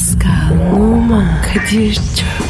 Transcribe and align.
Pascal, 0.00 0.72
Oman, 0.72 1.42
Kadir 1.42 1.94
çok 1.94 2.49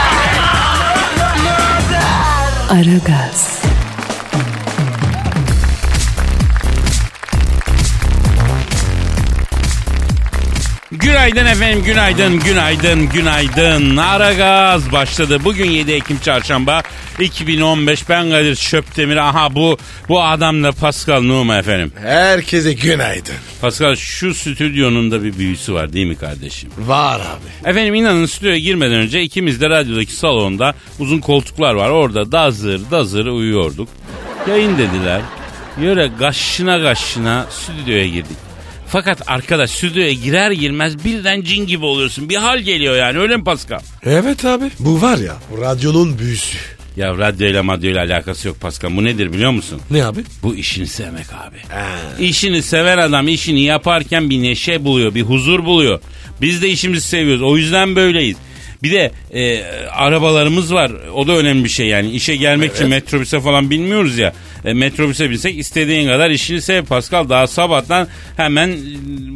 Aragaz, 2.71 3.61
Günaydın 10.91 11.45
efendim, 11.45 11.83
günaydın, 11.83 12.39
günaydın, 12.39 13.09
günaydın. 13.09 13.97
Ara 13.97 14.33
gaz 14.33 14.91
başladı. 14.91 15.43
Bugün 15.43 15.69
7 15.69 15.91
Ekim 15.91 16.19
Çarşamba 16.19 16.83
2015. 17.19 18.09
Ben 18.09 18.29
Kadir 18.29 18.55
Şöptemir. 18.55 19.17
Aha 19.17 19.55
bu 19.55 19.77
bu 20.09 20.21
adam 20.23 20.63
da 20.63 20.71
Pascal 20.71 21.21
Numa 21.21 21.57
efendim. 21.57 21.91
Herkese 22.01 22.73
günaydın. 22.73 23.35
Pascal 23.61 23.95
şu 23.95 24.33
stüdyonun 24.33 25.11
da 25.11 25.23
bir 25.23 25.37
büyüsü 25.37 25.73
var 25.73 25.93
değil 25.93 26.07
mi 26.07 26.15
kardeşim? 26.15 26.69
Var 26.77 27.19
abi. 27.19 27.69
Efendim 27.69 27.93
inanın 27.93 28.25
stüdyoya 28.25 28.57
girmeden 28.57 28.95
önce 28.95 29.21
ikimiz 29.21 29.61
de 29.61 29.69
radyodaki 29.69 30.13
salonda 30.13 30.75
uzun 30.99 31.19
koltuklar 31.19 31.73
var. 31.73 31.89
Orada 31.89 32.31
dazır 32.31 32.81
dazır 32.91 33.25
uyuyorduk. 33.25 33.89
Yayın 34.49 34.77
dediler. 34.77 35.21
Yöre 35.81 36.11
gaşına 36.19 36.77
gaşına 36.77 37.45
stüdyoya 37.49 38.07
girdik. 38.07 38.37
Fakat 38.87 39.21
arkadaş 39.29 39.69
stüdyoya 39.71 40.13
girer 40.13 40.51
girmez 40.51 41.05
birden 41.05 41.41
cin 41.41 41.65
gibi 41.65 41.85
oluyorsun. 41.85 42.29
Bir 42.29 42.35
hal 42.35 42.59
geliyor 42.59 42.95
yani 42.95 43.17
öyle 43.19 43.37
mi 43.37 43.43
Pascal? 43.43 43.79
Evet 44.03 44.45
abi. 44.45 44.65
Bu 44.79 45.01
var 45.01 45.17
ya 45.17 45.33
radyonun 45.61 46.19
büyüsü. 46.19 46.57
Ya 46.97 47.17
radyoyla 47.17 47.63
madyoyla 47.63 48.03
alakası 48.03 48.47
yok 48.47 48.59
Pascal. 48.59 48.97
Bu 48.97 49.03
nedir 49.03 49.33
biliyor 49.33 49.51
musun? 49.51 49.81
Ne 49.91 50.05
abi? 50.05 50.19
Bu 50.43 50.55
işini 50.55 50.87
sevmek 50.87 51.25
abi. 51.33 51.57
İşini 52.25 52.63
seven 52.63 52.97
adam 52.97 53.27
işini 53.27 53.63
yaparken 53.63 54.29
bir 54.29 54.41
neşe 54.43 54.83
buluyor, 54.83 55.15
bir 55.15 55.21
huzur 55.21 55.65
buluyor. 55.65 55.99
Biz 56.41 56.61
de 56.61 56.69
işimizi 56.69 57.07
seviyoruz. 57.07 57.41
O 57.43 57.57
yüzden 57.57 57.95
böyleyiz. 57.95 58.37
Bir 58.83 58.91
de 58.91 59.11
e, 59.33 59.63
arabalarımız 59.91 60.73
var. 60.73 60.91
O 61.15 61.27
da 61.27 61.31
önemli 61.37 61.63
bir 61.63 61.69
şey 61.69 61.87
yani. 61.87 62.11
İşe 62.11 62.35
gelmek 62.35 62.75
için 62.75 62.87
metrobüse 62.89 63.39
falan 63.39 63.69
bilmiyoruz 63.69 64.17
ya. 64.17 64.33
E, 64.65 64.73
metrobüse 64.73 65.29
binsek 65.29 65.57
istediğin 65.57 66.07
kadar 66.07 66.29
işini 66.29 66.61
sev 66.61 66.85
Pascal. 66.85 67.29
Daha 67.29 67.47
sabahtan 67.47 68.07
hemen 68.37 68.77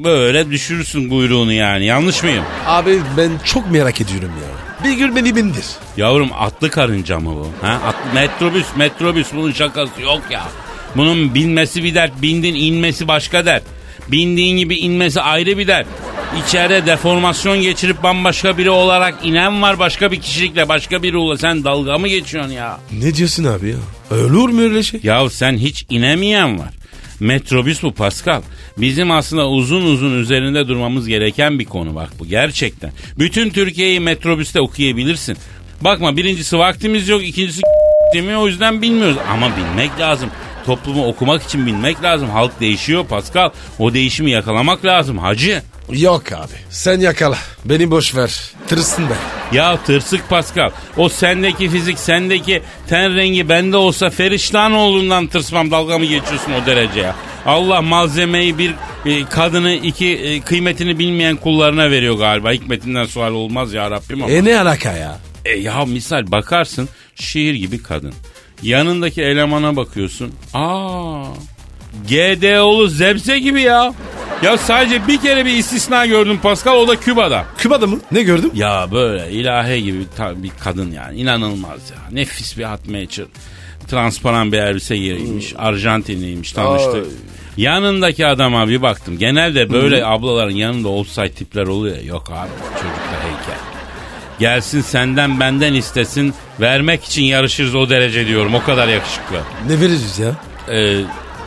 böyle 0.04 0.50
düşürürsün 0.52 1.10
kuyruğunu 1.10 1.54
yani. 1.54 1.86
Yanlış 1.86 2.24
mıyım? 2.24 2.44
Abi 2.66 3.00
ben 3.18 3.32
çok 3.46 3.72
merak 3.72 4.02
ediyorum 4.02 4.32
ya. 4.42 4.65
Bir 4.86 4.94
gün 4.94 5.16
beni 5.16 5.36
bindir. 5.36 5.66
Yavrum 5.98 6.30
atlı 6.40 6.70
karınca 6.70 7.20
mı 7.20 7.36
bu? 7.36 7.68
Ha? 7.68 7.82
Atlı, 7.86 8.14
metrobüs 8.14 8.66
metrobüs 8.76 9.28
bunun 9.36 9.52
şakası 9.52 10.02
yok 10.02 10.22
ya. 10.32 10.44
Bunun 10.96 11.36
binmesi 11.36 11.84
bir 11.84 11.96
dert, 11.96 12.22
bindin 12.22 12.56
inmesi 12.56 13.08
başka 13.08 13.46
dert. 13.46 13.64
Bindiğin 14.08 14.58
gibi 14.58 14.76
inmesi 14.76 15.22
ayrı 15.22 15.58
bir 15.58 15.68
dert. 15.68 15.88
İçeride 16.48 16.86
deformasyon 16.86 17.62
geçirip 17.62 18.04
bambaşka 18.04 18.58
biri 18.58 18.70
olarak 18.70 19.26
inen 19.26 19.62
var 19.62 19.80
başka 19.80 20.12
bir 20.12 20.22
kişilikle 20.22 20.70
başka 20.70 21.04
biri 21.04 21.18
oluyor. 21.18 21.40
Sen 21.40 21.64
dalga 21.64 21.98
mı 21.98 22.08
geçiyorsun 22.08 22.52
ya? 22.52 22.78
Ne 22.92 23.16
diyorsun 23.16 23.44
abi 23.44 23.70
ya? 23.70 23.78
Olur 24.26 24.50
mu 24.50 24.62
öyle 24.62 24.84
şey? 24.84 25.00
Ya 25.04 25.30
sen 25.30 25.54
hiç 25.58 25.86
inemeyen 25.90 26.60
var. 26.60 26.70
Metrobüs 27.20 27.84
bu 27.84 27.94
Pascal. 27.94 28.42
Bizim 28.78 29.12
aslında 29.12 29.50
uzun 29.50 29.82
uzun 29.82 30.20
üzerinde 30.20 30.68
durmamız 30.68 31.08
gereken 31.08 31.60
bir 31.60 31.66
konu 31.66 31.96
bak 31.96 32.10
bu 32.20 32.26
gerçekten. 32.26 32.92
Bütün 33.20 33.50
Türkiye'yi 33.50 34.00
metrobüste 34.00 34.62
okuyabilirsin. 34.62 35.38
Bakma 35.82 36.18
birincisi 36.18 36.58
vaktimiz 36.58 37.08
yok 37.08 37.28
ikincisi 37.28 37.62
demiyor 38.14 38.42
o 38.42 38.48
yüzden 38.48 38.82
bilmiyoruz. 38.82 39.18
Ama 39.30 39.52
bilmek 39.58 40.00
lazım. 40.00 40.30
Toplumu 40.66 41.08
okumak 41.08 41.44
için 41.44 41.66
bilmek 41.66 42.04
lazım. 42.04 42.30
Halk 42.30 42.60
değişiyor 42.60 43.06
Pascal. 43.06 43.50
O 43.80 43.94
değişimi 43.94 44.32
yakalamak 44.32 44.86
lazım 44.86 45.18
hacı. 45.18 45.62
Yok 45.90 46.32
abi. 46.32 46.54
Sen 46.70 47.00
yakala. 47.00 47.38
Beni 47.66 47.92
boş 47.92 48.16
ver. 48.16 48.42
Tırsın 48.68 49.10
be. 49.10 49.14
Ya 49.52 49.78
tırsık 49.86 50.30
Pascal. 50.30 50.72
O 50.98 51.10
sendeki 51.10 51.70
fizik, 51.70 52.00
sendeki 52.00 52.62
ten 52.88 53.16
rengi 53.16 53.50
bende 53.50 53.78
olsa 53.78 54.10
Feriştahanoğlu'ndan 54.10 55.28
tırsmam. 55.28 55.72
Dalga 55.72 55.98
mı 55.98 56.06
geçiyorsun 56.06 56.52
o 56.64 56.66
derece 56.66 57.00
ya? 57.00 57.16
Allah 57.46 57.82
malzemeyi 57.82 58.58
bir 58.58 58.74
e, 59.06 59.26
kadını 59.26 59.72
iki 59.74 60.08
e, 60.08 60.42
kıymetini 60.42 61.00
bilmeyen 61.00 61.36
kullarına 61.36 61.92
veriyor 61.92 62.18
galiba. 62.18 62.52
Hikmetinden 62.52 63.06
sual 63.06 63.32
olmaz 63.32 63.74
ya 63.74 63.92
Rabbim 63.92 64.24
ama. 64.24 64.32
E 64.34 64.44
ne 64.44 64.60
alaka 64.60 64.92
ya? 64.92 65.18
E, 65.46 65.58
ya 65.58 65.86
misal 65.86 66.32
bakarsın 66.32 66.90
şiir 67.16 67.54
gibi 67.54 67.84
kadın. 67.84 68.14
Yanındaki 68.62 69.22
elemana 69.22 69.76
bakıyorsun. 69.76 70.32
Aa 70.54 71.24
GDO'lu 72.10 72.88
zebze 72.88 73.40
gibi 73.40 73.62
ya. 73.62 73.94
Ya 74.44 74.58
sadece 74.58 75.08
bir 75.08 75.22
kere 75.22 75.46
bir 75.46 75.58
istisna 75.58 76.06
gördüm 76.06 76.40
Pascal 76.44 76.76
o 76.76 76.88
da 76.88 77.00
Küba'da. 77.00 77.46
Küba'da 77.58 77.88
mı? 77.88 78.00
Ne 78.12 78.24
gördüm? 78.24 78.52
Ya 78.54 78.88
böyle 78.92 79.32
ilahe 79.32 79.80
gibi 79.80 80.00
bir, 80.36 80.52
kadın 80.60 80.92
yani 80.92 81.20
inanılmaz 81.20 81.92
ya. 81.92 81.98
Nefis 82.12 82.58
bir 82.58 82.64
hot 82.64 82.90
matcher. 82.90 83.26
Transparan 83.88 84.52
bir 84.52 84.58
elbise 84.58 84.98
giymiş. 84.98 85.54
Arjantinliymiş 85.58 86.52
tanıştık. 86.52 86.96
Ay. 86.96 87.02
Yanındaki 87.58 88.28
adama 88.28 88.68
bir 88.68 88.82
baktım. 88.82 89.18
Genelde 89.18 89.72
böyle 89.72 90.06
ablaların 90.06 90.56
yanında 90.56 90.90
offside 90.90 91.30
tipler 91.32 91.68
oluyor. 91.68 91.98
Yok 92.04 92.30
abi 92.32 92.50
çocukta 92.74 93.24
heykel. 93.24 93.75
Gelsin 94.40 94.82
senden 94.82 95.40
benden 95.40 95.74
istesin. 95.74 96.34
Vermek 96.60 97.04
için 97.04 97.24
yarışırız 97.24 97.76
o 97.76 97.90
derece 97.90 98.28
diyorum. 98.28 98.56
O 98.56 98.64
kadar 98.64 98.88
yakışıklı. 98.88 99.38
Ne 99.68 99.80
veririz 99.80 100.20
ya? 100.20 100.32
Ee, 100.70 101.02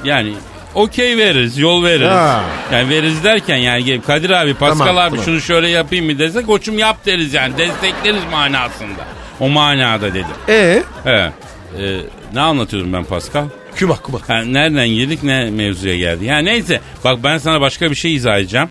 yani 0.05 0.33
okey 0.75 1.17
veririz, 1.17 1.59
yol 1.59 1.85
veririz. 1.85 2.09
Ha. 2.09 2.41
Yani 2.73 2.89
veririz 2.89 3.25
derken 3.25 3.57
yani 3.57 4.01
Kadir 4.07 4.31
abi, 4.31 4.55
Pascal 4.55 4.79
Tamam, 4.79 4.99
abi 4.99 5.11
tamam. 5.11 5.25
şunu 5.25 5.41
şöyle 5.41 5.69
yapayım 5.69 6.07
mı 6.07 6.19
dese 6.19 6.43
koçum 6.43 6.79
yap 6.79 6.97
deriz 7.07 7.35
yani. 7.35 7.59
Destekleriz 7.59 8.23
manasında. 8.33 9.05
O 9.41 9.49
manada 9.49 10.09
dedim. 10.15 10.27
E 10.49 10.83
He. 11.05 11.31
Ee, 11.79 12.01
ne 12.35 12.41
anlatıyordum 12.41 12.93
ben 12.93 13.05
Pascal? 13.05 13.45
Küba 13.77 13.97
Küba. 14.03 14.19
Ha, 14.27 14.43
nereden 14.43 14.89
girdik 14.89 15.23
ne 15.23 15.51
mevzuya 15.51 15.97
geldi. 15.97 16.25
Ya 16.25 16.39
neyse 16.39 16.81
bak 17.05 17.19
ben 17.25 17.39
sana 17.39 17.61
başka 17.61 17.91
bir 17.91 17.95
şey 17.97 18.15
izah 18.15 18.39
edeceğim. 18.39 18.69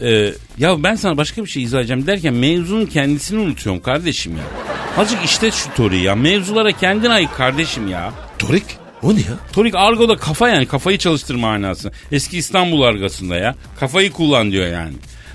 Ee, 0.00 0.32
ya 0.58 0.82
ben 0.82 0.94
sana 0.94 1.16
başka 1.16 1.42
bir 1.44 1.48
şey 1.50 1.62
izah 1.62 1.78
edeceğim 1.78 2.06
derken 2.06 2.34
mevzunun 2.34 2.86
kendisini 2.86 3.38
unutuyorum 3.40 3.82
kardeşim 3.82 4.36
ya. 4.36 4.42
Azıcık 5.02 5.24
işte 5.24 5.50
şu 5.50 5.74
Tori 5.74 5.98
ya. 6.02 6.14
Mevzulara 6.14 6.72
kendin 6.72 7.10
ayık 7.10 7.34
kardeşim 7.34 7.88
ya. 7.88 8.12
Torik? 8.38 8.64
O 9.02 9.14
ne 9.14 9.18
ya? 9.20 9.26
Torik 9.52 9.74
argoda 9.74 10.16
kafa 10.16 10.48
yani 10.48 10.66
kafayı 10.66 10.98
çalıştır 10.98 11.34
manası. 11.34 11.92
Eski 12.12 12.38
İstanbul 12.38 12.82
argasında 12.82 13.36
ya. 13.36 13.54
Kafayı 13.80 14.12
kullan 14.12 14.52
diyor 14.52 14.66
yani. 14.66 14.92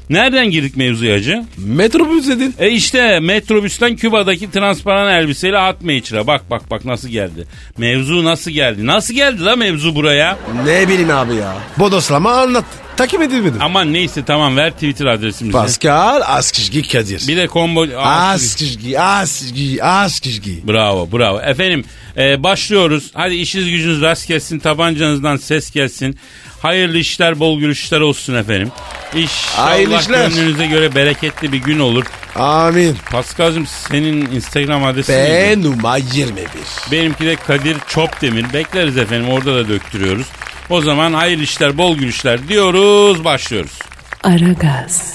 Nereden 0.09 0.51
girdik 0.51 0.77
mevzuya 0.77 1.15
hacı? 1.15 1.43
Metrobüs 1.57 2.27
dedin. 2.27 2.53
E 2.59 2.69
işte 2.69 3.19
metrobüsten 3.19 3.95
Küba'daki 3.95 4.51
transparan 4.51 5.13
elbiseyle 5.13 5.57
at 5.57 5.83
içine. 5.83 6.27
Bak 6.27 6.41
bak 6.49 6.71
bak 6.71 6.85
nasıl 6.85 7.09
geldi. 7.09 7.47
Mevzu 7.77 8.23
nasıl 8.23 8.51
geldi? 8.51 8.85
Nasıl 8.85 9.13
geldi 9.13 9.45
la 9.45 9.55
mevzu 9.55 9.95
buraya? 9.95 10.37
Ne 10.65 10.87
bileyim 10.87 11.11
abi 11.11 11.35
ya. 11.35 11.53
Bodoslama 11.77 12.31
anlat. 12.31 12.65
Takip 12.97 13.21
edilmedim. 13.21 13.61
Aman 13.61 13.93
neyse 13.93 14.25
tamam 14.25 14.57
ver 14.57 14.71
Twitter 14.71 15.05
adresimizi. 15.05 15.51
Pascal 15.57 16.21
Askışgi 16.25 16.87
Kadir. 16.87 17.27
Bir 17.27 17.37
de 17.37 17.47
combo... 17.47 17.85
Askışgi, 17.97 18.99
Askışgi, 18.99 19.83
Askışgi. 19.83 20.67
Bravo 20.67 21.11
bravo. 21.11 21.41
Efendim 21.41 21.83
e, 22.17 22.43
başlıyoruz. 22.43 23.11
Hadi 23.13 23.35
işiniz 23.35 23.69
gücünüz 23.69 24.01
rast 24.01 24.27
gelsin. 24.27 24.59
Tabancanızdan 24.59 25.37
ses 25.37 25.71
gelsin. 25.71 26.19
Hayırlı 26.61 26.97
işler 26.97 27.39
bol 27.39 27.59
gülüşler 27.59 27.99
olsun 27.99 28.35
efendim. 28.35 28.71
İnşallah 29.15 29.67
Hayırlı 29.69 29.99
işler. 29.99 30.29
gönlünüze 30.29 30.65
göre 30.67 30.95
bereketli 30.95 31.51
bir 31.51 31.57
gün 31.57 31.79
olur. 31.79 32.05
Amin. 32.35 32.97
Paskal'cığım 33.11 33.67
senin 33.67 34.21
Instagram 34.31 34.83
adresin 34.83 35.13
neydi? 35.13 35.61
B 35.63 35.63
numara 35.63 35.97
21. 35.97 36.43
Benimki 36.91 37.25
de 37.25 37.35
Kadir 37.35 37.77
Çopdemir. 37.87 38.53
Bekleriz 38.53 38.97
efendim 38.97 39.29
orada 39.29 39.55
da 39.55 39.67
döktürüyoruz. 39.67 40.27
O 40.69 40.81
zaman 40.81 41.13
hayırlı 41.13 41.43
işler 41.43 41.77
bol 41.77 41.95
gülüşler 41.97 42.47
diyoruz 42.47 43.23
başlıyoruz. 43.23 43.79
Aragaz, 44.23 45.13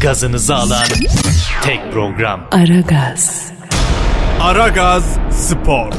gazınızı 0.00 0.54
alan 0.54 0.86
tek 1.62 1.92
program. 1.92 2.48
Aragaz, 2.52 3.52
Aragaz 4.40 5.04
Spor. 5.30 5.92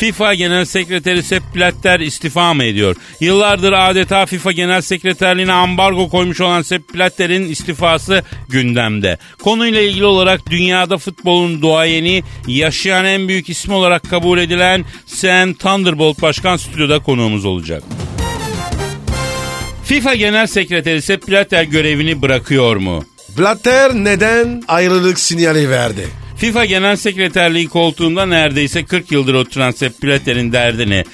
FIFA 0.00 0.34
Genel 0.34 0.64
Sekreteri 0.64 1.22
Sepp 1.22 1.56
Blatter 1.56 2.00
istifa 2.00 2.54
mı 2.54 2.64
ediyor? 2.64 2.96
Yıllardır 3.20 3.72
adeta 3.72 4.26
FIFA 4.26 4.52
Genel 4.52 4.80
Sekreterliğine 4.80 5.52
ambargo 5.52 6.08
koymuş 6.08 6.40
olan 6.40 6.62
Sepp 6.62 6.94
Blatter'in 6.94 7.48
istifası 7.48 8.22
gündemde. 8.48 9.18
Konuyla 9.42 9.80
ilgili 9.80 10.04
olarak 10.04 10.50
dünyada 10.50 10.98
futbolun 10.98 11.62
duayeni, 11.62 12.22
yaşayan 12.46 13.04
en 13.04 13.28
büyük 13.28 13.48
ismi 13.48 13.74
olarak 13.74 14.10
kabul 14.10 14.38
edilen 14.38 14.84
Sen 15.06 15.54
Thunderbolt 15.54 16.22
Başkan 16.22 16.56
stüdyoda 16.56 16.98
konuğumuz 16.98 17.44
olacak. 17.44 17.82
FIFA 19.84 20.14
Genel 20.14 20.46
Sekreteri 20.46 21.02
Sepp 21.02 21.28
Blatter 21.28 21.64
görevini 21.64 22.22
bırakıyor 22.22 22.76
mu? 22.76 23.04
Blatter 23.38 23.94
neden 23.94 24.62
ayrılık 24.68 25.18
sinyali 25.18 25.70
verdi? 25.70 26.19
FIFA 26.40 26.64
Genel 26.64 26.96
Sekreterliği 26.96 27.68
koltuğunda 27.68 28.26
neredeyse 28.26 28.84
40 28.84 29.12
yıldır 29.12 29.34
oturan 29.34 29.70
Sepp 29.70 30.02
Blatter'in 30.02 30.52
derdini, 30.52 31.04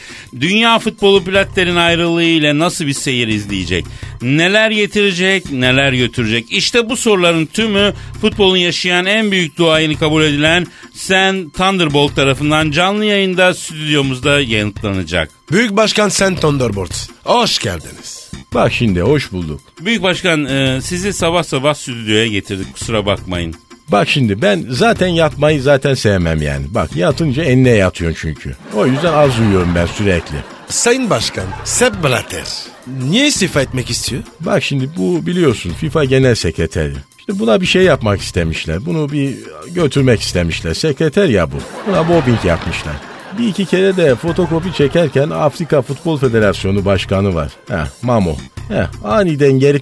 dünya 0.40 0.78
futbolu 0.78 1.26
Blatter'in 1.26 1.76
ayrılığı 1.76 2.23
ile 2.23 2.58
nasıl 2.58 2.87
bir 2.87 2.93
seyir 2.93 3.28
izleyecek, 3.28 3.84
neler 4.23 4.70
getirecek, 4.70 5.52
neler 5.52 5.93
götürecek? 5.93 6.46
İşte 6.50 6.90
bu 6.90 6.96
soruların 6.96 7.46
tümü 7.46 7.94
futbolun 8.20 8.56
yaşayan 8.56 9.06
en 9.06 9.31
büyük 9.31 9.58
duayeni 9.58 9.96
kabul 9.96 10.23
edilen 10.23 10.67
Sen 10.94 11.50
Thunderbolt 11.50 12.17
tarafından 12.17 12.70
canlı 12.70 13.05
yayında 13.05 13.55
stüdyomuzda 13.55 14.40
yanıtlanacak. 14.40 15.31
Büyük 15.50 15.76
Başkan 15.76 16.08
Sen 16.08 16.37
Thunderbolt. 16.37 16.94
Hoş 17.25 17.58
geldiniz. 17.58 18.31
Bak 18.55 18.72
şimdi 18.72 19.00
hoş 19.00 19.32
bulduk. 19.32 19.61
Büyük 19.81 20.02
Başkan 20.02 20.44
e, 20.44 20.81
sizi 20.82 21.12
sabah 21.12 21.43
sabah 21.43 21.75
stüdyoya 21.75 22.26
getirdik 22.26 22.72
kusura 22.75 23.06
bakmayın. 23.06 23.55
Bak 23.93 24.09
şimdi 24.09 24.43
ben 24.43 24.65
zaten 24.69 25.09
yatmayı 25.09 25.62
zaten 25.62 25.94
sevmem 25.94 26.43
yani. 26.43 26.67
Bak 26.71 26.97
yatınca 26.97 27.43
enine 27.44 27.71
yatıyorsun 27.71 28.19
çünkü. 28.21 28.56
O 28.75 28.87
yüzden 28.87 29.12
az 29.12 29.38
uyuyorum 29.41 29.73
ben 29.75 29.87
sürekli. 29.87 30.37
Sayın 30.69 31.11
Başkan 31.11 31.44
Sepp 31.65 32.05
Blatter 32.05 32.44
niye 32.87 33.27
istifa 33.27 33.62
etmek 33.62 33.91
istiyor? 33.91 34.23
Bak 34.41 34.62
şimdi 34.62 34.91
bu 34.97 35.27
biliyorsun 35.27 35.71
FIFA 35.71 36.05
Genel 36.05 36.35
Sekreteri. 36.35 36.94
İşte 37.19 37.38
buna 37.38 37.61
bir 37.61 37.67
şey 37.67 37.83
yapmak 37.83 38.21
istemişler. 38.21 38.87
Bunu 38.87 39.12
bir 39.12 39.37
götürmek 39.71 40.21
istemişler. 40.21 40.75
Sekreter 40.75 41.29
ya 41.29 41.53
bu. 41.53 41.56
Buna 41.87 42.03
mobbing 42.03 42.44
yapmışlar. 42.44 42.94
Bir 43.39 43.49
iki 43.49 43.67
kere 43.67 43.97
de 43.97 44.15
fotokopi 44.15 44.73
çekerken 44.73 45.31
Afrika 45.31 45.82
Futbol 45.82 46.19
Federasyonu 46.19 46.85
Başkanı 46.85 47.35
var. 47.35 47.53
Heh, 47.69 47.87
Mamo. 48.03 48.37
Heh, 48.69 49.05
aniden 49.05 49.53
geri 49.53 49.79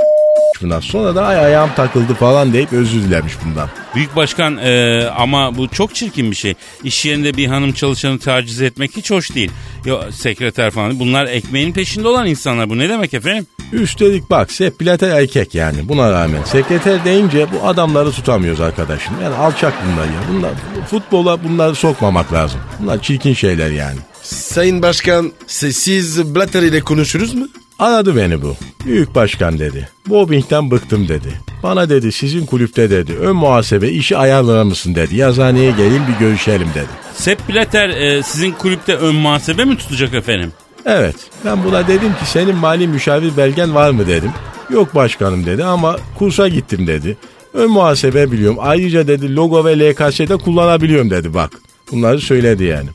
buna. 0.63 0.81
Sonra 0.81 1.15
da 1.15 1.27
ay 1.27 1.39
ayağım 1.39 1.71
takıldı 1.77 2.15
falan 2.15 2.53
deyip 2.53 2.73
özür 2.73 3.03
dilemiş 3.03 3.33
bundan. 3.45 3.69
Büyük 3.95 4.17
Başkan 4.17 4.57
e, 4.57 5.05
ama 5.17 5.57
bu 5.57 5.69
çok 5.69 5.95
çirkin 5.95 6.31
bir 6.31 6.37
şey. 6.37 6.55
İş 6.85 7.05
yerinde 7.05 7.37
bir 7.37 7.47
hanım 7.47 7.73
çalışanı 7.73 8.19
taciz 8.19 8.63
etmek 8.63 8.97
hiç 8.97 9.11
hoş 9.11 9.35
değil. 9.35 9.51
Yo, 9.85 10.01
sekreter 10.13 10.71
falan 10.71 11.01
bunlar 11.01 11.27
ekmeğin 11.27 11.73
peşinde 11.73 12.09
olan 12.09 12.27
insanlar. 12.27 12.71
Bu 12.71 12.79
ne 12.79 12.89
demek 12.89 13.15
efendim? 13.15 13.47
Üstelik 13.73 14.31
bak 14.31 14.53
Sepp 14.53 14.81
Blatter 14.81 15.11
erkek 15.11 15.55
yani 15.55 15.89
buna 15.89 16.13
rağmen. 16.13 16.43
Sekreter 16.45 17.05
deyince 17.05 17.47
bu 17.53 17.67
adamları 17.67 18.13
tutamıyoruz 18.13 18.61
arkadaşım. 18.61 19.15
Yani 19.23 19.35
alçak 19.35 19.75
bunlar 19.87 20.05
ya. 20.05 20.21
Bunlar, 20.33 20.51
futbola 20.91 21.45
bunları 21.45 21.75
sokmamak 21.75 22.33
lazım. 22.33 22.61
Bunlar 22.81 23.03
çirkin 23.03 23.35
şeyler 23.35 23.71
yani. 23.71 23.99
Sayın 24.23 24.83
Başkan 24.83 25.33
siz, 25.47 25.77
siz 25.77 26.35
Blatter 26.35 26.63
ile 26.63 26.81
konuşuruz 26.81 27.35
mu? 27.35 27.49
Aradı 27.79 28.17
beni 28.17 28.43
bu. 28.43 28.57
Büyük 28.87 29.15
başkan 29.15 29.59
dedi. 29.59 29.89
Mobbingden 30.07 30.71
bıktım 30.71 31.09
dedi. 31.09 31.41
Bana 31.63 31.89
dedi 31.89 32.13
sizin 32.13 32.47
kulüpte 32.47 32.91
dedi 32.91 33.17
ön 33.17 33.37
muhasebe 33.37 33.89
işi 33.89 34.17
ayarlar 34.17 34.63
mısın 34.63 34.95
dedi. 34.95 35.17
Yazıhaneye 35.17 35.71
gelin 35.71 36.03
bir 36.09 36.27
görüşelim 36.27 36.69
dedi. 36.75 36.89
Sepp 37.15 37.49
Blatter 37.49 37.89
e, 37.89 38.23
sizin 38.23 38.53
kulüpte 38.53 38.95
ön 38.95 39.15
muhasebe 39.15 39.65
mi 39.65 39.79
tutacak 39.79 40.15
efendim? 40.15 40.53
Evet 40.87 41.17
ben 41.45 41.65
buna 41.65 41.89
dedim 41.89 42.09
ki 42.09 42.27
senin 42.27 42.57
mali 42.57 42.89
müşavir 42.89 43.37
belgen 43.37 43.75
var 43.75 43.91
mı 43.91 44.07
dedim. 44.07 44.31
Yok 44.71 44.95
başkanım 44.95 45.47
dedi 45.47 45.65
ama 45.65 45.97
kursa 46.19 46.49
gittim 46.49 46.87
dedi. 46.87 47.17
Ön 47.55 47.71
muhasebe 47.71 48.33
biliyorum. 48.33 48.57
Ayrıca 48.61 49.07
dedi 49.07 49.37
logo 49.37 49.65
ve 49.65 49.79
LKS'de 49.91 50.37
kullanabiliyorum 50.37 51.11
dedi 51.11 51.35
bak. 51.35 51.51
Bunları 51.93 52.21
söyledi 52.21 52.65
yani. 52.65 52.89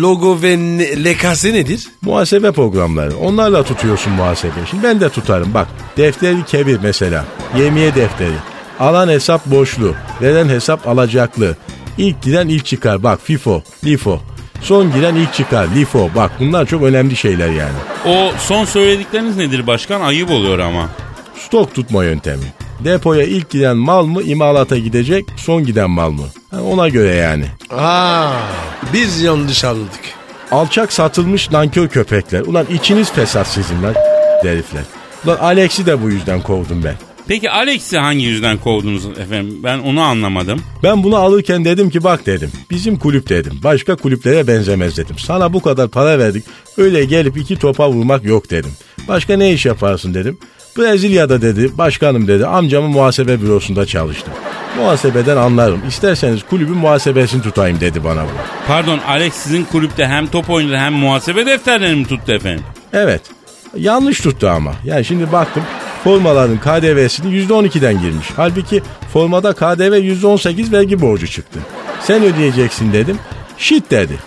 Logo 0.00 0.42
ve 0.42 0.56
ne- 0.58 1.04
LKS 1.04 1.44
nedir? 1.44 1.86
Muhasebe 2.02 2.52
programları. 2.52 3.16
Onlarla 3.16 3.62
tutuyorsun 3.62 4.12
muhasebe. 4.12 4.52
Şimdi 4.70 4.82
ben 4.82 5.00
de 5.00 5.08
tutarım. 5.08 5.54
Bak 5.54 5.68
defteri 5.96 6.44
kebir 6.44 6.78
mesela. 6.82 7.24
Yemiye 7.58 7.94
defteri. 7.94 8.34
Alan 8.80 9.08
hesap 9.08 9.46
boşlu. 9.46 9.94
Veren 10.22 10.48
hesap 10.48 10.88
alacaklı. 10.88 11.56
İlk 11.98 12.22
giren 12.22 12.48
ilk 12.48 12.66
çıkar. 12.66 13.02
Bak 13.02 13.20
FIFO, 13.22 13.62
LIFO. 13.84 14.20
Son 14.62 14.92
giren 14.92 15.14
ilk 15.14 15.34
çıkar. 15.34 15.66
LIFO. 15.76 16.10
Bak 16.16 16.32
bunlar 16.40 16.66
çok 16.66 16.82
önemli 16.82 17.16
şeyler 17.16 17.48
yani. 17.48 17.74
O 18.06 18.32
son 18.38 18.64
söyledikleriniz 18.64 19.36
nedir 19.36 19.66
başkan? 19.66 20.00
Ayıp 20.00 20.30
oluyor 20.30 20.58
ama. 20.58 20.88
Stok 21.38 21.74
tutma 21.74 22.04
yöntemi. 22.04 22.44
Depoya 22.84 23.22
ilk 23.24 23.50
giden 23.50 23.76
mal 23.76 24.06
mı 24.06 24.22
imalata 24.22 24.78
gidecek 24.78 25.24
son 25.36 25.64
giden 25.64 25.90
mal 25.90 26.10
mı? 26.10 26.26
Ha, 26.50 26.62
ona 26.62 26.88
göre 26.88 27.14
yani. 27.14 27.44
Aa, 27.70 28.32
biz 28.92 29.20
yanlış 29.20 29.64
anladık. 29.64 30.00
Alçak 30.50 30.92
satılmış 30.92 31.50
nankör 31.50 31.88
köpekler. 31.88 32.40
Ulan 32.40 32.66
içiniz 32.74 33.12
fesat 33.12 33.46
sizin 33.46 33.82
lan 33.82 33.94
herifler. 34.42 34.82
Ulan 35.24 35.36
Alex'i 35.36 35.86
de 35.86 36.02
bu 36.02 36.10
yüzden 36.10 36.40
kovdum 36.42 36.84
ben. 36.84 36.94
Peki 37.28 37.50
Alex'i 37.50 37.98
hangi 37.98 38.24
yüzden 38.24 38.58
kovdunuz 38.58 39.06
efendim? 39.06 39.60
Ben 39.64 39.78
onu 39.78 40.00
anlamadım. 40.02 40.62
Ben 40.82 41.02
bunu 41.02 41.16
alırken 41.16 41.64
dedim 41.64 41.90
ki 41.90 42.04
bak 42.04 42.26
dedim. 42.26 42.50
Bizim 42.70 42.98
kulüp 42.98 43.28
dedim. 43.28 43.60
Başka 43.64 43.96
kulüplere 43.96 44.46
benzemez 44.46 44.96
dedim. 44.96 45.18
Sana 45.18 45.52
bu 45.52 45.62
kadar 45.62 45.88
para 45.88 46.18
verdik. 46.18 46.44
Öyle 46.78 47.04
gelip 47.04 47.36
iki 47.36 47.56
topa 47.56 47.90
vurmak 47.90 48.24
yok 48.24 48.50
dedim. 48.50 48.70
Başka 49.08 49.36
ne 49.36 49.52
iş 49.52 49.66
yaparsın 49.66 50.14
dedim. 50.14 50.38
Brezilya'da 50.78 51.42
dedi 51.42 51.78
başkanım 51.78 52.28
dedi 52.28 52.46
amcamın 52.46 52.90
muhasebe 52.90 53.42
bürosunda 53.42 53.86
çalıştım. 53.86 54.32
Muhasebeden 54.78 55.36
anlarım. 55.36 55.82
İsterseniz 55.88 56.40
kulübün 56.50 56.76
muhasebesini 56.76 57.42
tutayım 57.42 57.80
dedi 57.80 58.04
bana 58.04 58.22
bu. 58.24 58.28
Pardon 58.68 58.98
Alex 59.08 59.34
sizin 59.34 59.64
kulüpte 59.64 60.06
hem 60.06 60.26
top 60.26 60.50
oynadı 60.50 60.76
hem 60.76 60.92
muhasebe 60.92 61.46
defterlerini 61.46 62.00
mi 62.00 62.06
tuttu 62.06 62.32
efendim? 62.32 62.64
Evet. 62.92 63.20
Yanlış 63.76 64.20
tuttu 64.20 64.48
ama. 64.48 64.72
Yani 64.84 65.04
şimdi 65.04 65.32
baktım 65.32 65.62
formaların 66.04 66.58
KDV'sini 66.60 67.34
%12'den 67.46 68.00
girmiş. 68.00 68.26
Halbuki 68.36 68.82
formada 69.12 69.52
KDV 69.52 69.94
%18 70.22 70.72
vergi 70.72 71.00
borcu 71.00 71.26
çıktı. 71.26 71.58
Sen 72.00 72.22
ödeyeceksin 72.22 72.92
dedim. 72.92 73.18
Shit 73.58 73.90
dedi. 73.90 74.18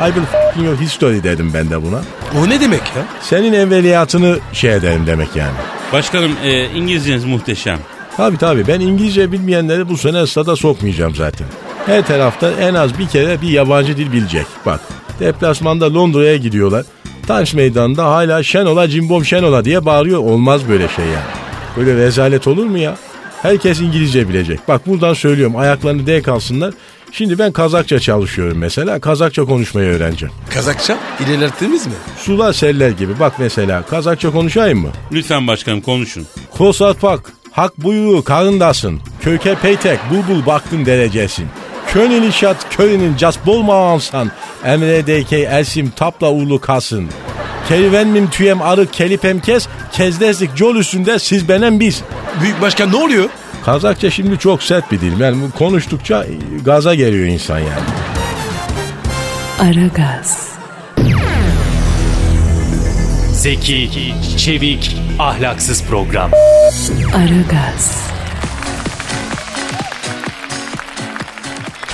I 0.00 0.06
will 0.06 0.26
f***ing 0.32 0.66
your 0.66 0.76
history 0.76 1.22
dedim 1.22 1.50
ben 1.54 1.70
de 1.70 1.82
buna. 1.82 2.00
O 2.40 2.48
ne 2.48 2.60
demek 2.60 2.80
ya? 2.80 3.02
Senin 3.20 3.52
evveliyatını 3.52 4.38
şey 4.52 4.74
ederim 4.74 5.06
demek 5.06 5.36
yani. 5.36 5.56
Başkanım 5.92 6.32
e, 6.44 6.64
İngilizceniz 6.64 7.24
muhteşem. 7.24 7.78
Tabii 8.16 8.36
tabii 8.36 8.66
ben 8.68 8.80
İngilizce 8.80 9.32
bilmeyenleri 9.32 9.88
bu 9.88 9.96
sene 9.96 10.26
stada 10.26 10.56
sokmayacağım 10.56 11.14
zaten. 11.14 11.46
Her 11.86 12.06
tarafta 12.06 12.50
en 12.50 12.74
az 12.74 12.98
bir 12.98 13.06
kere 13.08 13.42
bir 13.42 13.48
yabancı 13.48 13.96
dil 13.96 14.12
bilecek. 14.12 14.46
Bak 14.66 14.80
deplasmanda 15.20 15.94
Londra'ya 15.94 16.36
gidiyorlar. 16.36 16.84
Tanş 17.26 17.54
meydanında 17.54 18.04
hala 18.04 18.42
Şenola 18.42 18.88
Cimbom 18.88 19.24
Şenola 19.24 19.64
diye 19.64 19.84
bağırıyor. 19.84 20.18
Olmaz 20.18 20.68
böyle 20.68 20.88
şey 20.88 21.04
yani. 21.04 21.36
Böyle 21.76 21.96
rezalet 21.96 22.46
olur 22.46 22.66
mu 22.66 22.78
ya? 22.78 22.96
Herkes 23.42 23.80
İngilizce 23.80 24.28
bilecek. 24.28 24.60
Bak 24.68 24.86
buradan 24.86 25.14
söylüyorum 25.14 25.56
ayaklarını 25.56 26.06
denk 26.06 26.28
alsınlar. 26.28 26.74
Şimdi 27.18 27.38
ben 27.38 27.52
Kazakça 27.52 27.98
çalışıyorum 27.98 28.58
mesela. 28.58 29.00
Kazakça 29.00 29.44
konuşmayı 29.44 29.88
öğreneceğim. 29.88 30.34
Kazakça 30.54 30.98
ilerlettiniz 31.26 31.86
mi? 31.86 31.92
Sular 32.18 32.52
seller 32.52 32.90
gibi. 32.90 33.20
Bak 33.20 33.32
mesela 33.38 33.82
Kazakça 33.82 34.30
konuşayım 34.32 34.78
mı? 34.78 34.88
Lütfen 35.12 35.46
başkanım 35.46 35.80
konuşun. 35.80 36.26
Kosat 36.50 37.00
pak, 37.00 37.32
hak 37.52 37.78
buyruğu 37.78 38.24
karındasın. 38.24 39.00
Köke 39.20 39.54
peytek, 39.54 39.98
bulbul 40.10 40.46
baktın 40.46 40.86
derecesin. 40.86 41.46
Könül 41.92 42.22
işat 42.22 42.76
köyünün 42.76 43.16
cas 43.16 43.36
bolmağansan. 43.46 44.30
Emredeyke 44.64 45.38
ersim 45.38 45.92
tapla 45.96 46.30
ulu 46.30 46.60
kasın. 46.60 47.08
Kerivenmim 47.68 48.30
tüyem 48.30 48.62
arı 48.62 48.86
kelipem 48.86 49.40
kes. 49.40 49.68
Kezdezlik 49.92 50.60
yol 50.60 50.76
üstünde 50.76 51.18
siz 51.18 51.48
benem 51.48 51.80
biz. 51.80 52.02
Büyük 52.42 52.60
başkan 52.60 52.92
ne 52.92 52.96
oluyor? 52.96 53.28
Kazakça 53.66 54.10
şimdi 54.10 54.38
çok 54.38 54.62
sert 54.62 54.92
bir 54.92 55.00
dil. 55.00 55.20
Yani 55.20 55.50
konuştukça 55.50 56.26
gaza 56.64 56.94
geliyor 56.94 57.26
insan 57.26 57.58
yani. 57.58 57.86
Aragaz, 59.60 60.48
Zeki, 63.32 64.14
çevik, 64.38 64.96
ahlaksız 65.18 65.84
program. 65.84 66.30
Aragaz, 67.14 68.10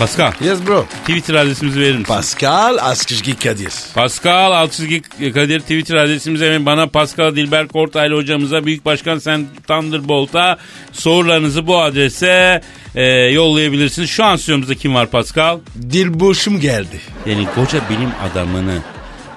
Pascal 0.02 0.32
Yes 0.40 0.66
bro. 0.66 0.84
Twitter 1.06 1.34
adresimizi 1.34 1.80
verir 1.80 1.92
misin? 1.92 2.04
Pascal 2.04 2.78
Askışgi 2.80 3.38
Kadir. 3.38 3.72
Pascal 3.94 4.52
Altçizgi 4.52 5.02
Kadir 5.32 5.60
Twitter 5.60 5.96
adresimize 5.96 6.50
ve 6.50 6.66
bana 6.66 6.86
Pascal 6.86 7.36
Dilber 7.36 7.68
Kortaylı 7.68 8.16
hocamıza 8.16 8.66
Büyük 8.66 8.84
Başkan 8.84 9.18
Sen 9.18 9.46
Thunderbolt'a 9.68 10.58
sorularınızı 10.92 11.66
bu 11.66 11.80
adrese 11.80 12.60
e, 12.94 13.04
yollayabilirsiniz. 13.12 14.10
Şu 14.10 14.24
an 14.24 14.36
stüdyomuzda 14.36 14.74
kim 14.74 14.94
var 14.94 15.06
Pascal? 15.06 15.58
Dilboşum 15.90 16.60
geldi. 16.60 17.00
Yani 17.26 17.46
koca 17.54 17.80
bilim 17.90 18.10
adamını 18.30 18.78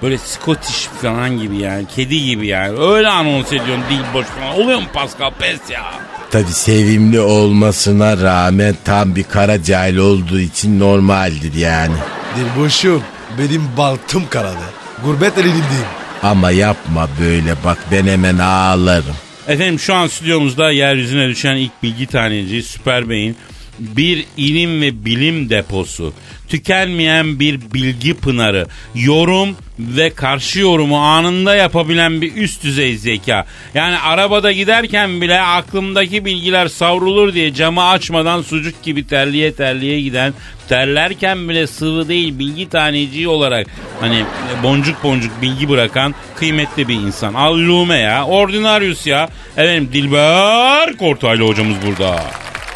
böyle 0.02 0.18
Scottish 0.18 0.88
falan 1.02 1.38
gibi 1.38 1.56
yani 1.56 1.86
kedi 1.96 2.24
gibi 2.24 2.46
yani 2.46 2.78
öyle 2.78 3.08
anons 3.08 3.46
ediyorsun 3.46 3.84
dil 3.90 4.14
boş 4.14 4.26
falan. 4.26 4.60
Oluyor 4.60 4.78
mu 4.78 4.86
Pascal 4.94 5.30
pes 5.30 5.70
ya? 5.70 6.15
Tabi 6.30 6.50
sevimli 6.52 7.20
olmasına 7.20 8.16
rağmen 8.16 8.76
tam 8.84 9.16
bir 9.16 9.22
kara 9.22 9.62
cahil 9.62 9.96
olduğu 9.96 10.40
için 10.40 10.80
normaldir 10.80 11.54
yani. 11.54 11.94
Dilboşum 12.36 13.02
benim 13.38 13.62
baltım 13.76 14.22
karadı. 14.30 14.64
Gurbet 15.04 15.38
elindeyim. 15.38 15.86
Ama 16.22 16.50
yapma 16.50 17.08
böyle 17.20 17.54
bak 17.64 17.78
ben 17.92 18.06
hemen 18.06 18.38
ağlarım. 18.38 19.16
Efendim 19.48 19.78
şu 19.78 19.94
an 19.94 20.06
stüdyomuzda 20.06 20.70
yeryüzüne 20.70 21.28
düşen 21.28 21.56
ilk 21.56 21.82
bilgi 21.82 22.06
taneci 22.06 22.62
Süper 22.62 23.08
Bey'in 23.08 23.36
bir 23.78 24.24
ilim 24.36 24.80
ve 24.80 25.04
bilim 25.04 25.50
deposu, 25.50 26.12
tükenmeyen 26.48 27.40
bir 27.40 27.60
bilgi 27.74 28.14
pınarı, 28.14 28.66
yorum 28.94 29.56
ve 29.78 30.10
karşı 30.10 30.60
yorumu 30.60 30.98
anında 30.98 31.56
yapabilen 31.56 32.20
bir 32.20 32.36
üst 32.36 32.64
düzey 32.64 32.96
zeka. 32.96 33.46
Yani 33.74 33.98
arabada 33.98 34.52
giderken 34.52 35.20
bile 35.20 35.40
aklımdaki 35.40 36.24
bilgiler 36.24 36.68
savrulur 36.68 37.34
diye 37.34 37.54
camı 37.54 37.88
açmadan 37.88 38.42
sucuk 38.42 38.82
gibi 38.82 39.06
terliye 39.06 39.52
terliye 39.52 40.00
giden, 40.00 40.34
terlerken 40.68 41.48
bile 41.48 41.66
sıvı 41.66 42.08
değil 42.08 42.38
bilgi 42.38 42.68
taneciği 42.68 43.28
olarak 43.28 43.66
hani 44.00 44.24
boncuk 44.62 45.04
boncuk 45.04 45.42
bilgi 45.42 45.68
bırakan 45.68 46.14
kıymetli 46.36 46.88
bir 46.88 46.94
insan. 46.94 47.34
Allume 47.34 47.98
ya, 47.98 48.24
ordinarius 48.26 49.06
ya. 49.06 49.28
Efendim 49.56 49.88
Dilber 49.92 50.96
Kortaylı 50.96 51.48
hocamız 51.48 51.76
burada. 51.86 52.24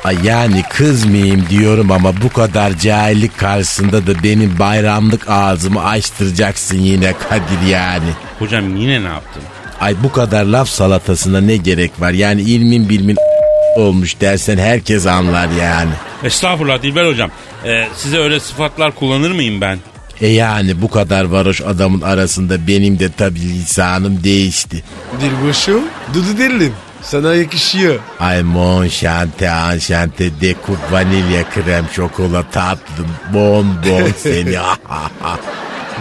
Ay 0.04 0.16
yani 0.24 0.62
kızmayayım 0.70 1.46
diyorum 1.50 1.90
ama 1.92 2.22
bu 2.22 2.28
kadar 2.28 2.78
cahillik 2.78 3.38
karşısında 3.38 4.06
da 4.06 4.22
benim 4.22 4.58
bayramlık 4.58 5.28
ağzımı 5.30 5.84
açtıracaksın 5.84 6.78
yine 6.78 7.12
Kadir 7.28 7.68
yani. 7.68 8.10
Hocam 8.38 8.76
yine 8.76 9.02
ne 9.04 9.08
yaptın? 9.08 9.42
Ay 9.80 9.94
bu 10.02 10.12
kadar 10.12 10.44
laf 10.44 10.68
salatasına 10.68 11.40
ne 11.40 11.56
gerek 11.56 12.00
var? 12.00 12.10
Yani 12.10 12.42
ilmin 12.42 12.88
bilmin 12.88 13.16
olmuş 13.76 14.20
dersen 14.20 14.58
herkes 14.58 15.06
anlar 15.06 15.48
yani. 15.60 15.90
Estağfurullah 16.24 16.82
Dilber 16.82 17.06
hocam. 17.06 17.30
Ee, 17.64 17.88
size 17.96 18.18
öyle 18.18 18.40
sıfatlar 18.40 18.94
kullanır 18.94 19.30
mıyım 19.30 19.60
ben? 19.60 19.78
E 20.20 20.26
yani 20.26 20.82
bu 20.82 20.90
kadar 20.90 21.24
varoş 21.24 21.60
adamın 21.60 22.00
arasında 22.00 22.66
benim 22.66 22.98
de 22.98 23.12
tabii 23.12 23.40
lisanım 23.40 24.24
değişti. 24.24 24.84
Dilboşum 25.20 25.82
dudu 26.14 26.38
dilim. 26.38 26.72
Sana 27.02 27.34
yakışıyor. 27.34 27.98
Ay 28.20 28.42
mon 28.42 28.88
şante 28.88 29.50
anşante 29.50 30.40
dekup 30.40 30.92
vanilya 30.92 31.50
krem 31.50 31.86
şokola 31.92 32.42
tatlım 32.50 33.08
bonbon 33.34 34.10
seni. 34.18 34.56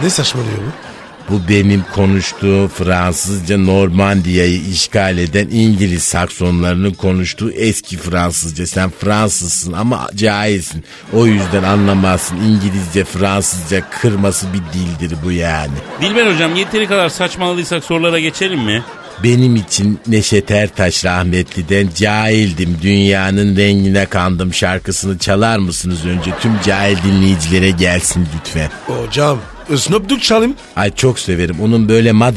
Ne 0.02 0.10
saçmalıyor 0.10 0.56
bu? 0.58 0.90
Bu 1.30 1.48
benim 1.48 1.84
konuştuğum 1.94 2.68
Fransızca 2.68 3.58
Normandiya'yı 3.58 4.60
işgal 4.72 5.18
eden 5.18 5.48
İngiliz 5.50 6.02
Saksonlarının 6.02 6.92
konuştuğu 6.94 7.50
eski 7.50 7.96
Fransızca. 7.96 8.66
Sen 8.66 8.90
Fransızsın 9.00 9.72
ama 9.72 10.06
cahilsin. 10.14 10.84
O 11.12 11.26
yüzden 11.26 11.62
anlamazsın. 11.62 12.36
İngilizce 12.36 13.04
Fransızca 13.04 13.90
kırması 13.90 14.46
bir 14.52 14.58
dildir 14.78 15.16
bu 15.24 15.32
yani. 15.32 15.72
Dilber 16.00 16.34
hocam 16.34 16.56
yeteri 16.56 16.86
kadar 16.86 17.08
saçmaladıysak 17.08 17.84
sorulara 17.84 18.18
geçelim 18.20 18.60
mi? 18.60 18.82
Benim 19.24 19.56
için 19.56 20.00
Neşet 20.06 20.50
Ertaş 20.50 21.04
rahmetliden 21.04 21.88
cahildim 21.96 22.78
dünyanın 22.82 23.56
rengine 23.56 24.06
kandım 24.06 24.54
şarkısını 24.54 25.18
çalar 25.18 25.58
mısınız 25.58 26.06
önce 26.06 26.30
tüm 26.40 26.52
cahil 26.66 26.96
dinleyicilere 27.04 27.70
gelsin 27.70 28.28
lütfen. 28.38 28.70
Hocam 28.86 29.38
Snoop 29.76 30.08
Dogg 30.08 30.20
çalayım. 30.20 30.54
Ay 30.76 30.94
çok 30.94 31.18
severim 31.18 31.56
onun 31.62 31.88
böyle 31.88 32.12
mad 32.12 32.36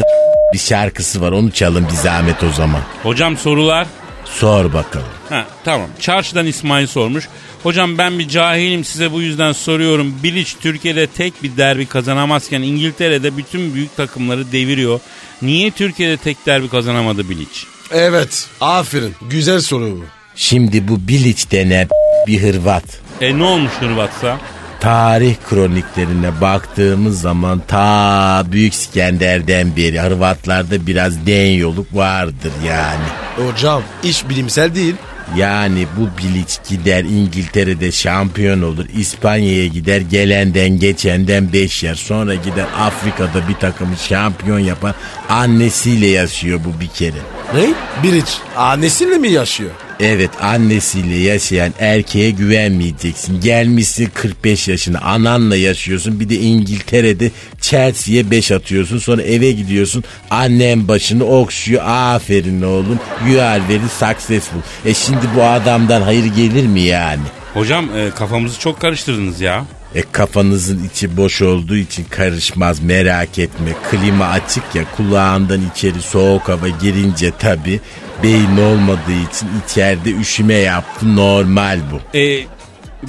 bir 0.54 0.58
şarkısı 0.60 1.22
var 1.22 1.32
onu 1.32 1.52
çalın 1.52 1.86
bir 1.88 1.94
zahmet 1.94 2.44
o 2.44 2.52
zaman. 2.52 2.82
Hocam 3.04 3.38
sorular. 3.38 3.88
Sor 4.26 4.74
bakalım. 4.74 5.08
Ha 5.34 5.46
tamam. 5.64 5.90
Çarşıdan 6.00 6.46
İsmail 6.46 6.88
sormuş. 6.88 7.28
Hocam 7.64 7.98
ben 7.98 8.20
bir 8.20 8.28
cahilim 8.28 8.84
size 8.84 9.12
bu 9.12 9.22
yüzden 9.22 9.52
soruyorum. 9.52 10.16
Bilic 10.24 10.52
Türkiye'de 10.62 11.08
tek 11.08 11.44
bir 11.44 11.58
derbi 11.58 11.86
kazanamazken 11.86 12.62
İngiltere'de 12.62 13.38
bütün 13.38 13.74
büyük 13.74 13.98
takımları 13.98 14.52
deviriyor. 14.52 15.00
Niye 15.42 15.72
Türkiye'de 15.72 16.18
tek 16.18 16.46
derbi 16.46 16.70
kazanamadı 16.70 17.30
Bilic? 17.30 17.52
Evet. 17.92 18.48
Aferin. 18.62 19.16
Güzel 19.30 19.62
soru 19.62 19.92
bu. 19.92 20.04
Şimdi 20.36 20.88
bu 20.88 21.08
Bilic 21.08 21.52
denen 21.52 21.88
bir 22.28 22.42
Hırvat. 22.42 22.84
E 23.22 23.38
ne 23.38 23.44
olmuş 23.44 23.72
Hırvatsa? 23.80 24.38
Tarih 24.80 25.36
kroniklerine 25.50 26.42
baktığımız 26.42 27.22
zaman 27.22 27.62
ta 27.68 28.44
Büyük 28.52 28.74
İskender'den 28.74 29.76
beri 29.76 30.00
Hırvatlarda 30.02 30.88
biraz 30.88 31.26
den 31.28 31.52
yoluk 31.52 31.96
vardır 31.96 32.52
yani. 32.68 33.06
Hocam 33.36 33.84
iş 34.04 34.30
bilimsel 34.30 34.76
değil. 34.76 34.96
Yani 35.38 35.88
bu 35.98 36.10
Bilic 36.18 36.54
gider 36.70 37.04
İngiltere'de 37.04 37.92
şampiyon 37.92 38.62
olur. 38.62 38.86
İspanya'ya 38.98 39.68
gider 39.68 40.02
gelenden 40.02 40.80
geçenden 40.80 41.54
beş 41.54 41.84
yer. 41.84 41.96
Sonra 41.96 42.36
gider 42.36 42.66
Afrika'da 42.80 43.48
bir 43.50 43.54
takımı 43.54 43.98
şampiyon 43.98 44.60
yapar. 44.60 44.96
Annesiyle 45.30 46.08
yaşıyor 46.08 46.60
bu 46.66 46.82
bir 46.82 46.88
kere. 46.88 47.18
Ne? 47.54 47.74
Biriç. 48.04 48.38
Annesiyle 48.58 49.18
mi 49.18 49.30
yaşıyor? 49.30 49.72
Evet 50.00 50.30
annesiyle 50.42 51.16
yaşayan 51.16 51.74
erkeğe 51.80 52.30
güvenmeyeceksin. 52.32 53.42
Gelmişsin 53.42 54.10
45 54.14 54.68
yaşına 54.68 55.00
ananla 55.00 55.56
yaşıyorsun. 55.56 56.20
Bir 56.20 56.30
de 56.30 56.36
İngiltere'de 56.36 57.32
Chelsea'ye 57.62 58.32
5 58.32 58.52
atıyorsun. 58.52 58.98
Sonra 58.98 59.22
eve 59.22 59.52
gidiyorsun. 59.52 60.04
Annem 60.30 60.88
başını 60.88 61.26
okşuyor. 61.26 61.82
Aferin 61.86 62.62
oğlum. 62.62 63.00
You 63.30 63.42
are 63.42 63.62
very 63.70 63.90
successful. 64.00 64.60
E 64.86 64.94
şimdi 64.94 65.26
bu 65.36 65.44
adamdan 65.44 66.02
hayır 66.02 66.26
gelir 66.26 66.68
mi 66.68 66.82
yani? 66.82 67.22
Hocam 67.54 67.98
e, 67.98 68.10
kafamızı 68.10 68.60
çok 68.60 68.82
karıştırdınız 68.82 69.42
ya. 69.42 69.66
E 69.96 70.02
kafanızın 70.12 70.84
içi 70.84 71.18
boş 71.18 71.42
olduğu 71.42 71.76
için 71.76 72.04
karışmaz 72.10 72.80
merak 72.80 73.40
etme. 73.40 73.70
Klima 73.92 74.26
açık 74.26 74.64
ya 74.76 74.84
kulağından 74.98 75.62
içeri 75.76 76.02
soğuk 76.02 76.50
hava 76.50 76.68
girince 76.82 77.32
tabi 77.40 77.80
beyin 78.24 78.58
olmadığı 78.58 79.22
için 79.32 79.50
içeride 79.66 80.12
üşüme 80.12 80.54
yaptı 80.54 81.16
normal 81.16 81.80
bu. 81.92 82.18
E, 82.18 82.44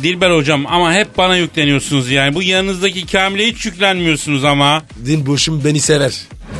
Dilber 0.02 0.30
hocam 0.30 0.66
ama 0.66 0.92
hep 0.92 1.18
bana 1.18 1.36
yükleniyorsunuz 1.36 2.10
yani. 2.10 2.34
Bu 2.34 2.42
yanınızdaki 2.42 3.06
Kamil'e 3.06 3.46
hiç 3.46 3.66
yüklenmiyorsunuz 3.66 4.44
ama. 4.44 4.82
Dilboşum 5.06 5.64
beni 5.64 5.80
sever. 5.80 6.14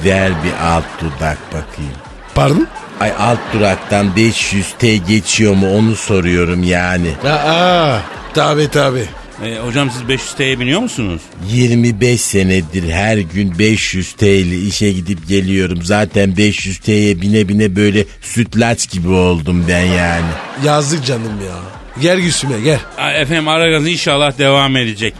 Ver 0.04 0.32
bir 0.44 0.66
alt 0.66 0.84
dudak 1.00 1.38
bakayım. 1.46 1.92
Pardon? 2.34 2.66
Ay 3.00 3.12
alt 3.18 3.38
duraktan 3.54 4.16
500 4.16 4.66
T 4.78 4.96
geçiyor 4.96 5.54
mu 5.54 5.76
onu 5.76 5.96
soruyorum 5.96 6.62
yani. 6.62 7.10
Aa, 7.28 7.98
tabi 8.34 8.68
tabi. 8.68 9.04
E, 9.42 9.58
hocam 9.58 9.90
siz 9.90 10.08
500 10.08 10.34
T'ye 10.34 10.60
biniyor 10.60 10.80
musunuz? 10.80 11.22
25 11.52 12.20
senedir 12.20 12.90
her 12.92 13.18
gün 13.18 13.58
500 13.58 14.12
T 14.12 14.36
ile 14.36 14.58
işe 14.58 14.92
gidip 14.92 15.28
geliyorum. 15.28 15.82
Zaten 15.82 16.36
500 16.36 16.78
T'ye 16.78 17.20
bine 17.20 17.48
bine 17.48 17.76
böyle 17.76 18.04
sütlaç 18.20 18.90
gibi 18.90 19.08
oldum 19.08 19.64
ben 19.68 19.84
yani. 19.84 20.26
Yazık 20.64 21.04
canım 21.04 21.40
ya. 21.46 21.56
Gel 22.02 22.20
Gülsüm'e 22.20 22.60
gel. 22.60 22.78
Ay, 22.98 23.22
Efendim 23.22 23.48
Aragaz 23.48 23.86
inşallah 23.88 24.38
devam 24.38 24.76
edecek. 24.76 25.14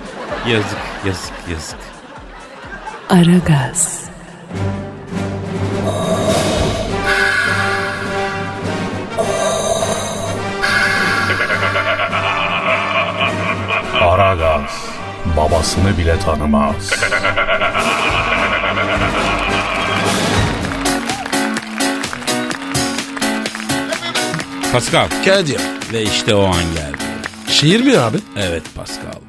Yazık 0.48 0.78
yazık 1.06 1.32
yazık. 1.52 1.78
Aragaz, 3.10 3.28
Aragaz 3.34 4.83
babasını 15.36 15.98
bile 15.98 16.18
tanımaz. 16.18 16.90
Pascal 24.72 25.08
Kadir. 25.24 25.60
ve 25.92 26.02
işte 26.02 26.34
o 26.34 26.44
an 26.44 26.62
geldi. 26.74 27.04
Şiir 27.48 27.80
mi 27.80 27.98
abi? 27.98 28.16
Evet 28.36 28.62
Pascal. 28.76 29.20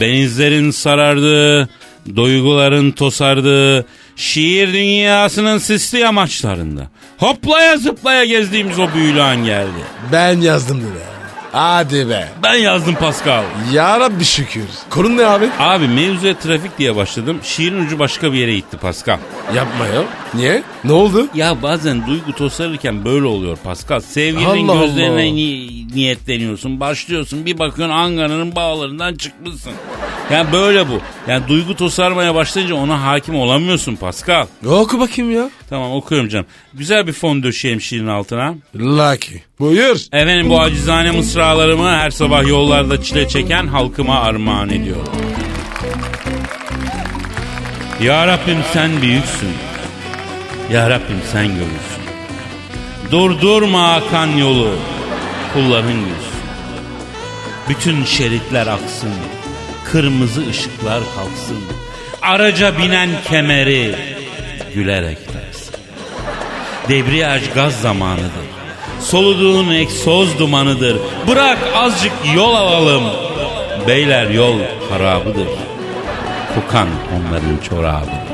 Benizlerin 0.00 0.70
sarardı, 0.70 1.68
duyguların 2.16 2.90
tosardı, 2.90 3.86
şiir 4.16 4.72
dünyasının 4.72 5.58
sisli 5.58 5.98
yamaçlarında. 5.98 6.88
Hoplaya 7.18 7.76
zıplaya 7.76 8.24
gezdiğimiz 8.24 8.78
o 8.78 8.88
büyülü 8.94 9.22
an 9.22 9.44
geldi. 9.44 9.80
Ben 10.12 10.40
yazdım 10.40 10.80
dedi. 10.80 11.23
Hadi 11.58 12.08
be. 12.08 12.28
Ben 12.42 12.54
yazdım 12.54 12.94
Pascal. 12.94 13.42
Ya 13.72 14.00
Rabbi 14.00 14.24
şükür. 14.24 14.62
Konun 14.90 15.16
ne 15.16 15.26
abi? 15.26 15.48
Abi 15.58 15.88
mevzuya 15.88 16.38
trafik 16.38 16.78
diye 16.78 16.96
başladım. 16.96 17.38
Şiirin 17.42 17.86
ucu 17.86 17.98
başka 17.98 18.32
bir 18.32 18.38
yere 18.38 18.54
gitti 18.54 18.76
Pascal. 18.76 19.18
Yapma 19.56 19.86
ya. 19.86 20.02
Niye? 20.34 20.62
Ne 20.84 20.92
oldu? 20.92 21.26
Ya 21.34 21.62
bazen 21.62 22.06
duygu 22.06 22.32
tosarırken 22.32 23.04
böyle 23.04 23.26
oluyor 23.26 23.56
Pascal. 23.56 24.00
Sevgilinin 24.00 24.68
Allah 24.68 24.80
gözlerine 24.80 25.12
Allah. 25.12 25.20
ni- 25.20 25.88
niyetleniyorsun. 25.94 26.80
Başlıyorsun 26.80 27.46
bir 27.46 27.58
bakıyorsun 27.58 27.94
Ankara'nın 27.96 28.56
bağlarından 28.56 29.14
çıkmışsın. 29.14 29.72
Yani 30.32 30.52
böyle 30.52 30.88
bu. 30.88 31.00
Yani 31.28 31.48
duygu 31.48 31.76
tosarmaya 31.76 32.34
başlayınca 32.34 32.74
ona 32.74 33.02
hakim 33.02 33.34
olamıyorsun 33.36 33.96
Pascal. 33.96 34.46
Oku 34.66 35.00
bakayım 35.00 35.30
ya. 35.32 35.50
Tamam 35.74 35.92
okuyorum 35.92 36.28
canım. 36.28 36.46
Güzel 36.74 37.06
bir 37.06 37.12
fon 37.12 37.42
döşeyim 37.42 37.80
şiirin 37.80 38.06
altına. 38.06 38.54
Lucky. 38.76 39.40
Buyur. 39.58 39.96
Efendim 40.12 40.50
bu 40.50 40.60
acizane 40.60 41.10
mısralarımı 41.10 41.88
her 41.88 42.10
sabah 42.10 42.48
yollarda 42.48 43.02
çile 43.02 43.28
çeken 43.28 43.66
halkıma 43.66 44.20
armağan 44.20 44.68
ediyorum. 44.68 45.12
Ya 48.02 48.26
Rabbim 48.26 48.58
sen 48.72 49.02
büyüksün. 49.02 49.48
Ya 50.72 50.90
Rabbim 50.90 51.20
sen 51.32 51.46
görürsün. 51.46 52.04
Durdurma 53.10 53.92
akan 53.92 54.26
yolu. 54.26 54.70
Kulların 55.52 55.92
gülsün. 55.92 56.44
Bütün 57.68 58.04
şeritler 58.04 58.66
aksın. 58.66 59.10
Kırmızı 59.84 60.48
ışıklar 60.50 61.02
kalksın. 61.16 61.58
Araca 62.22 62.78
binen 62.78 63.10
kemeri 63.28 63.94
gülerek. 64.74 65.18
Debriyaj 66.88 67.42
gaz 67.54 67.80
zamanıdır. 67.80 68.46
Soluduğun 69.00 69.70
egzoz 69.70 70.38
dumanıdır. 70.38 70.96
Bırak 71.28 71.58
azıcık 71.74 72.12
yol 72.34 72.54
alalım. 72.54 73.04
Beyler 73.88 74.30
yol 74.30 74.58
harabıdır. 74.90 75.48
Kokan 76.54 76.88
onların 76.88 77.58
çorabıdır. 77.68 78.24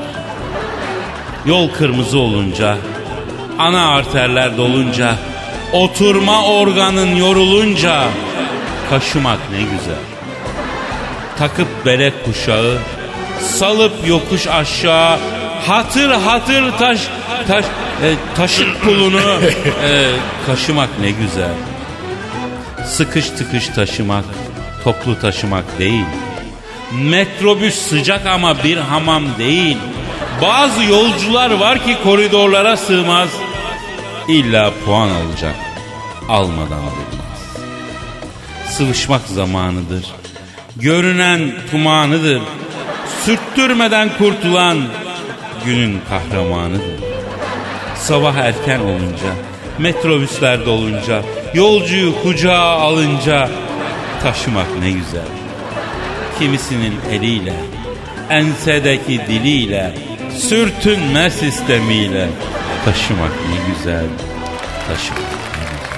Yol 1.47 1.69
kırmızı 1.71 2.19
olunca, 2.19 2.76
ana 3.59 3.88
arterler 3.95 4.57
dolunca, 4.57 5.14
oturma 5.73 6.45
organın 6.45 7.16
yorulunca, 7.16 8.04
kaşımak 8.90 9.38
ne 9.52 9.59
güzel. 9.59 10.02
Takıp 11.38 11.87
bere 11.87 12.12
kuşağı, 12.25 12.78
salıp 13.40 14.09
yokuş 14.09 14.47
aşağı, 14.47 15.19
hatır 15.67 16.11
hatır 16.11 16.73
taş 16.79 17.00
taş 17.49 17.64
e, 18.02 18.14
taşıt 18.37 18.81
pulunu 18.83 19.40
e, 19.85 20.11
kaşımak 20.47 20.88
ne 21.00 21.11
güzel. 21.11 21.55
Sıkış 22.87 23.29
tıkış 23.29 23.69
taşımak, 23.69 24.25
toplu 24.85 25.21
taşımak 25.21 25.79
değil. 25.79 26.05
Metrobüs 26.93 27.75
sıcak 27.75 28.26
ama 28.26 28.64
bir 28.64 28.76
hamam 28.76 29.25
değil. 29.38 29.76
Bazı 30.43 30.85
yolcular 30.85 31.50
var 31.50 31.85
ki 31.85 31.97
koridorlara 32.05 32.76
sığmaz. 32.76 33.29
İlla 34.29 34.73
puan 34.85 35.09
alacak. 35.09 35.55
Almadan 36.29 36.81
durmaz. 36.81 37.57
Sıvışmak 38.69 39.23
zamanıdır. 39.26 40.05
Görünen 40.76 41.52
tumanıdır. 41.71 42.43
Sürttürmeden 43.25 44.11
kurtulan 44.19 44.79
günün 45.64 46.00
kahramanıdır. 46.09 47.00
Sabah 47.97 48.35
erken 48.35 48.81
olunca, 48.81 49.33
metrobüsler 49.79 50.67
dolunca, 50.67 51.23
yolcuyu 51.55 52.23
kucağa 52.23 52.59
alınca 52.59 53.49
taşımak 54.23 54.79
ne 54.81 54.90
güzel. 54.90 55.29
Kimisinin 56.38 56.95
eliyle, 57.11 57.55
ensedeki 58.31 59.21
diliyle, 59.29 59.95
sürtünme 60.37 61.31
sistemiyle 61.31 62.29
taşımak 62.85 63.33
ne 63.33 63.75
güzel. 63.75 64.05
Taşımak 64.88 65.19
ne 65.19 65.64
güzel. 65.64 65.90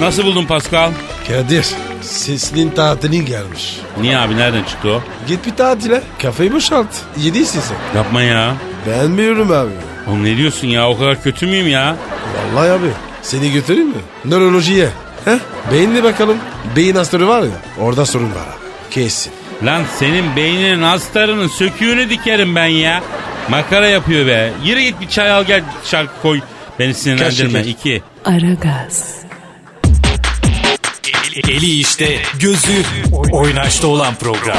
Nasıl 0.00 0.24
buldun 0.24 0.44
Pascal? 0.44 0.92
Kadir. 1.28 1.66
Sesinin 2.06 2.70
tatilin 2.70 3.26
gelmiş. 3.26 3.80
Niye 4.00 4.18
abi 4.18 4.36
nereden 4.36 4.64
çıktı 4.64 4.88
o? 4.90 5.02
Git 5.28 5.46
bir 5.46 5.56
tatile. 5.56 6.02
Kafayı 6.22 6.52
boşalt. 6.52 6.86
Yediysin 7.18 7.60
sen. 7.60 7.76
Yapma 7.98 8.22
ya. 8.22 8.54
Beğenmiyorum 8.86 9.50
abi. 9.50 9.70
Oğlum 10.06 10.24
ne 10.24 10.36
diyorsun 10.36 10.68
ya 10.68 10.88
o 10.88 10.98
kadar 10.98 11.22
kötü 11.22 11.46
müyüm 11.46 11.68
ya? 11.68 11.96
Vallahi 12.54 12.70
abi. 12.70 12.86
Seni 13.22 13.52
götüreyim 13.52 13.88
mi? 13.88 13.94
Nörolojiye. 14.24 14.88
He? 15.24 15.38
Beyinle 15.72 16.02
bakalım. 16.02 16.36
Beyin 16.76 16.94
hastalığı 16.96 17.26
var 17.28 17.42
ya. 17.42 17.48
Orada 17.80 18.06
sorun 18.06 18.30
var 18.30 18.40
abi. 18.46 18.90
Kesin. 18.90 19.32
Lan 19.64 19.82
senin 19.98 20.36
beyninin 20.36 20.82
astarının 20.82 21.48
söküğünü 21.48 22.10
dikerim 22.10 22.54
ben 22.56 22.66
ya. 22.66 23.02
Makara 23.48 23.88
yapıyor 23.88 24.26
be. 24.26 24.52
Yürü 24.64 24.80
git 24.80 25.00
bir 25.00 25.08
çay 25.08 25.30
al 25.32 25.44
gel 25.44 25.62
şarkı 25.84 26.22
koy. 26.22 26.40
Beni 26.78 26.94
sinirlendirme. 26.94 27.60
İki. 27.64 28.02
Aragaz, 28.24 29.14
Eli 31.36 31.80
işte, 31.80 32.22
gözü 32.40 32.82
oynaşta 33.32 33.86
olan 33.86 34.14
program. 34.14 34.56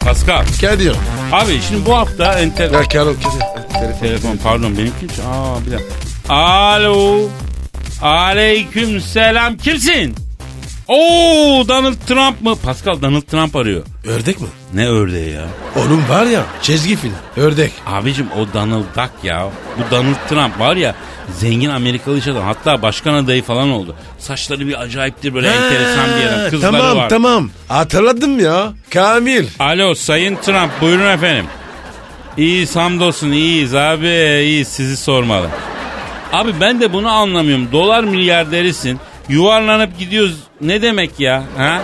Pascal. 0.00 0.44
Kadir. 0.60 0.92
Abi 1.32 1.60
şimdi 1.68 1.86
bu 1.86 1.96
hafta 1.96 2.38
enter... 2.38 2.70
Ya 2.70 2.82
Karol 2.82 3.14
Kadir. 3.14 3.40
Telefon. 3.80 4.00
Telefon 4.00 4.36
pardon 4.36 4.78
benimki. 4.78 5.06
Aa 5.28 5.66
bir 5.66 5.72
dakika. 5.72 6.34
Alo. 6.34 7.28
Aleyküm 8.02 9.00
selam. 9.00 9.56
Kimsin? 9.56 10.25
Oo 10.88 11.64
Donald 11.68 11.96
Trump 12.06 12.40
mı? 12.42 12.56
Pascal 12.64 13.02
Donald 13.02 13.22
Trump 13.22 13.56
arıyor. 13.56 13.82
Ördek 14.06 14.40
mi? 14.40 14.46
Ne 14.74 14.88
ördeği 14.88 15.32
ya? 15.32 15.44
Onun 15.76 16.08
var 16.08 16.26
ya 16.26 16.42
çizgi 16.62 16.96
film. 16.96 17.12
Ördek. 17.36 17.72
Abicim 17.86 18.26
o 18.32 18.54
Donald 18.54 18.84
Duck 18.96 19.10
ya. 19.22 19.48
Bu 19.78 19.90
Donald 19.96 20.28
Trump 20.28 20.60
var 20.60 20.76
ya 20.76 20.94
zengin 21.38 21.70
Amerikalı 21.70 22.18
iş 22.18 22.26
adam. 22.28 22.42
Hatta 22.44 22.82
başkan 22.82 23.14
adayı 23.14 23.42
falan 23.42 23.70
oldu. 23.70 23.94
Saçları 24.18 24.66
bir 24.66 24.80
acayiptir 24.82 25.34
böyle 25.34 25.48
enteresan 25.48 26.06
bir 26.20 26.26
adam. 26.26 26.50
Kızları 26.50 26.72
tamam 26.72 26.96
var. 26.96 27.08
tamam. 27.08 27.50
Hatırladım 27.68 28.40
ya. 28.40 28.72
Kamil. 28.90 29.46
Alo 29.58 29.94
Sayın 29.94 30.36
Trump 30.36 30.70
buyurun 30.80 31.10
efendim. 31.10 31.46
İyiyiz 32.36 32.76
hamdolsun 32.76 33.32
iyiyiz 33.32 33.74
abi 33.74 34.06
iyiyiz 34.42 34.68
sizi 34.68 34.96
sormalı. 34.96 35.46
Abi 36.32 36.52
ben 36.60 36.80
de 36.80 36.92
bunu 36.92 37.08
anlamıyorum. 37.08 37.68
Dolar 37.72 38.04
milyarderisin. 38.04 39.00
Yuvarlanıp 39.28 39.98
gidiyoruz. 39.98 40.36
Ne 40.60 40.82
demek 40.82 41.20
ya? 41.20 41.44
Ha? 41.56 41.82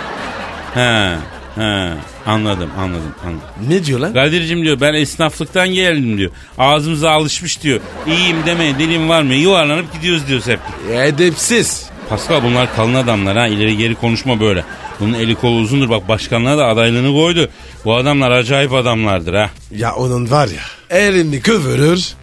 Ha. 0.75 1.19
Ha. 1.55 1.95
Anladım 2.27 2.71
anladım 2.79 3.15
anladım. 3.25 3.41
Ne 3.69 3.85
diyor 3.85 4.01
lan? 4.01 4.15
Kadir'cim 4.15 4.63
diyor 4.65 4.81
ben 4.81 4.95
esnaflıktan 4.95 5.69
geldim 5.69 6.19
diyor. 6.19 6.31
Ağzımıza 6.59 7.11
alışmış 7.11 7.63
diyor. 7.63 7.81
İyiyim 8.07 8.37
demeyin 8.47 8.79
dilim 8.79 9.09
var 9.09 9.23
mı? 9.23 9.35
Yuvarlanıp 9.35 9.93
gidiyoruz 9.93 10.29
diyoruz 10.29 10.47
hep. 10.47 10.61
Edepsiz. 10.93 11.87
Pascal 12.09 12.43
bunlar 12.43 12.77
kalın 12.77 12.95
adamlar 12.95 13.37
ha. 13.37 13.47
İleri 13.47 13.77
geri 13.77 13.95
konuşma 13.95 14.41
böyle. 14.41 14.65
Bunun 15.01 15.15
eli 15.15 15.35
kolu 15.35 15.57
uzundur. 15.61 15.91
Bak 15.91 16.09
başkanlığa 16.09 16.59
da 16.59 16.67
adaylığını 16.67 17.13
koydu. 17.13 17.49
Bu 17.85 17.95
adamlar 17.95 18.31
acayip 18.31 18.73
adamlardır 18.73 19.35
ha. 19.35 19.51
Ya 19.77 19.95
onun 19.95 20.31
var 20.31 20.49
ya. 20.49 20.99
Elini 20.99 21.41
kıvırır. 21.41 22.15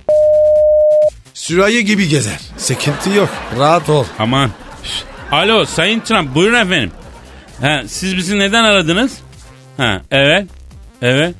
Sürahi 1.33 1.85
gibi 1.85 2.07
gezer. 2.07 2.39
Sıkıntı 2.57 3.09
yok. 3.09 3.29
Rahat 3.59 3.89
ol. 3.89 4.05
Aman. 4.19 4.49
Alo 5.31 5.65
Sayın 5.65 5.99
Trump 5.99 6.35
buyurun 6.35 6.55
efendim. 6.59 6.91
Ha, 7.61 7.83
siz 7.87 8.17
bizi 8.17 8.39
neden 8.39 8.63
aradınız? 8.63 9.17
Ha, 9.77 10.01
evet. 10.11 10.47
Evet. 11.01 11.35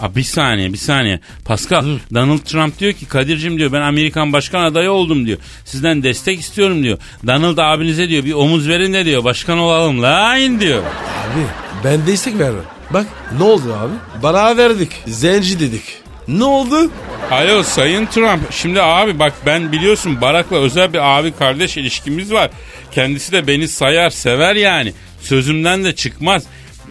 Aa, 0.00 0.14
bir 0.16 0.22
saniye 0.22 0.72
bir 0.72 0.78
saniye. 0.78 1.20
Pascal 1.44 1.84
Donald 2.14 2.38
Trump 2.38 2.78
diyor 2.78 2.92
ki 2.92 3.06
Kadir'cim 3.06 3.58
diyor 3.58 3.72
ben 3.72 3.80
Amerikan 3.80 4.32
başkan 4.32 4.62
adayı 4.64 4.90
oldum 4.90 5.26
diyor. 5.26 5.38
Sizden 5.64 6.02
destek 6.02 6.40
istiyorum 6.40 6.82
diyor. 6.82 6.98
Donald 7.26 7.58
abinize 7.58 8.08
diyor 8.08 8.24
bir 8.24 8.32
omuz 8.32 8.68
verin 8.68 8.92
de 8.94 9.04
diyor 9.04 9.24
başkan 9.24 9.58
olalım 9.58 10.02
lan 10.02 10.60
diyor. 10.60 10.82
Abi 10.82 11.40
ben 11.84 12.06
destek 12.06 12.38
veririm. 12.38 12.62
Bak 12.90 13.06
ne 13.38 13.44
oldu 13.44 13.74
abi? 13.74 14.22
Bara 14.22 14.56
verdik. 14.56 14.90
Zenci 15.06 15.60
dedik. 15.60 15.82
Ne 16.28 16.44
oldu? 16.44 16.90
Alo 17.30 17.62
Sayın 17.62 18.06
Trump. 18.06 18.52
Şimdi 18.52 18.82
abi 18.82 19.18
bak 19.18 19.32
ben 19.46 19.72
biliyorsun 19.72 20.20
Barak'la 20.20 20.56
özel 20.56 20.92
bir 20.92 21.18
abi 21.18 21.32
kardeş 21.32 21.76
ilişkimiz 21.76 22.32
var. 22.32 22.50
Kendisi 22.92 23.32
de 23.32 23.46
beni 23.46 23.68
sayar 23.68 24.10
sever 24.10 24.54
yani. 24.56 24.92
Sözümden 25.20 25.84
de 25.84 25.94
çıkmaz. 25.94 26.42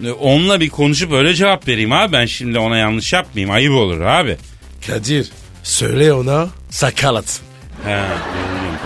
E, 0.04 0.10
Onunla 0.10 0.60
bir 0.60 0.68
konuşup 0.68 1.12
öyle 1.12 1.34
cevap 1.34 1.68
vereyim 1.68 1.92
abi. 1.92 2.12
Ben 2.12 2.26
şimdi 2.26 2.58
ona 2.58 2.76
yanlış 2.76 3.12
yapmayayım. 3.12 3.54
Ayıp 3.54 3.72
olur 3.72 4.00
abi. 4.00 4.36
Kadir 4.86 5.30
söyle 5.62 6.12
ona 6.12 6.48
sakal 6.70 7.14
atsın. 7.14 7.44
He, 7.84 8.00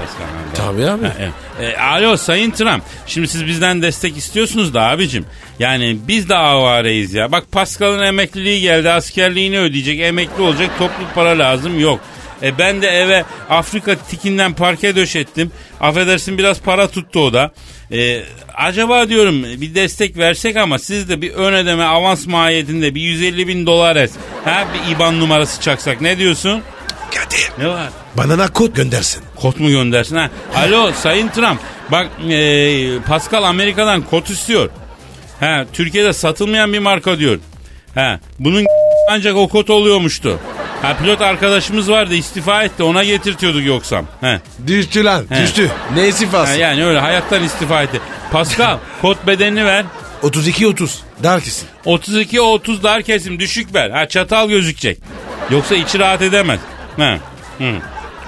Pascal? 0.04 0.26
Tabii 0.54 0.90
abi. 0.90 1.06
Ha, 1.06 1.14
evet. 1.20 1.74
E, 1.74 1.80
alo 1.80 2.16
Sayın 2.16 2.50
Trump. 2.50 2.82
Şimdi 3.06 3.28
siz 3.28 3.46
bizden 3.46 3.82
destek 3.82 4.16
istiyorsunuz 4.16 4.74
da 4.74 4.82
abicim. 4.82 5.26
Yani 5.58 5.98
biz 6.08 6.28
de 6.28 6.34
avareyiz 6.34 7.14
ya. 7.14 7.32
Bak 7.32 7.44
Pascal'ın 7.52 8.02
emekliliği 8.02 8.60
geldi. 8.60 8.90
Askerliğini 8.90 9.58
ödeyecek. 9.58 10.00
Emekli 10.00 10.42
olacak. 10.42 10.70
Toplu 10.78 11.04
para 11.14 11.38
lazım. 11.38 11.80
Yok. 11.80 12.00
E 12.42 12.58
ben 12.58 12.82
de 12.82 12.88
eve 12.88 13.24
Afrika 13.50 13.94
tikinden 13.94 14.52
parke 14.52 14.96
döşettim. 14.96 15.52
Affedersin 15.80 16.38
biraz 16.38 16.60
para 16.60 16.88
tuttu 16.88 17.20
o 17.20 17.32
da. 17.32 17.52
E, 17.92 18.22
acaba 18.54 19.08
diyorum 19.08 19.42
bir 19.42 19.74
destek 19.74 20.16
versek 20.16 20.56
ama 20.56 20.78
siz 20.78 21.08
de 21.08 21.22
bir 21.22 21.30
ön 21.32 21.54
ödeme 21.54 21.84
avans 21.84 22.26
mahiyetinde 22.26 22.94
bir 22.94 23.00
150 23.00 23.48
bin 23.48 23.66
dolar 23.66 23.96
et. 23.96 24.10
Ha 24.44 24.64
bir 24.74 24.96
IBAN 24.96 25.20
numarası 25.20 25.60
çaksak 25.60 26.00
ne 26.00 26.18
diyorsun? 26.18 26.62
Kadir. 27.14 27.50
Ne 27.58 27.68
var? 27.68 27.88
Bana 28.16 28.38
nakot 28.38 28.76
göndersin. 28.76 29.22
Kot 29.36 29.60
mu 29.60 29.70
göndersin 29.70 30.16
ha? 30.16 30.30
Alo 30.56 30.92
Sayın 30.92 31.28
Trump. 31.28 31.60
Bak 31.92 32.06
e, 32.30 32.98
Pascal 33.08 33.42
Amerika'dan 33.42 34.02
kot 34.02 34.30
istiyor. 34.30 34.70
Ha 35.40 35.64
Türkiye'de 35.72 36.12
satılmayan 36.12 36.72
bir 36.72 36.78
marka 36.78 37.18
diyor. 37.18 37.38
Ha 37.94 38.20
bunun 38.38 38.64
ancak 39.10 39.36
o 39.36 39.48
kot 39.48 39.70
oluyormuştu. 39.70 40.38
Ha 40.82 40.96
pilot 40.96 41.20
arkadaşımız 41.20 41.90
vardı 41.90 42.14
istifa 42.14 42.62
etti 42.62 42.82
ona 42.82 43.04
getirtiyorduk 43.04 43.66
yoksa. 43.66 44.02
Ha. 44.20 44.40
Düştü 44.66 45.04
lan 45.04 45.24
He. 45.28 45.42
düştü. 45.42 45.70
Ne 45.94 46.00
ha 46.00 46.06
istifası? 46.06 46.58
yani 46.58 46.84
öyle 46.84 46.98
hayattan 46.98 47.44
istifa 47.44 47.82
etti. 47.82 48.00
Pascal 48.32 48.78
kot 49.02 49.26
bedenini 49.26 49.64
ver. 49.64 49.84
32-30. 50.22 50.88
Dar 51.22 51.40
kesin. 51.40 51.68
32 51.84 52.40
30 52.40 52.82
dar 52.82 53.02
kesim 53.02 53.38
düşük 53.40 53.74
ver. 53.74 53.90
Ha 53.90 54.08
çatal 54.08 54.48
gözükecek. 54.48 54.98
Yoksa 55.50 55.74
içi 55.74 55.98
rahat 55.98 56.22
edemez. 56.22 56.60
Ha. 56.96 57.18
Hı. 57.58 57.72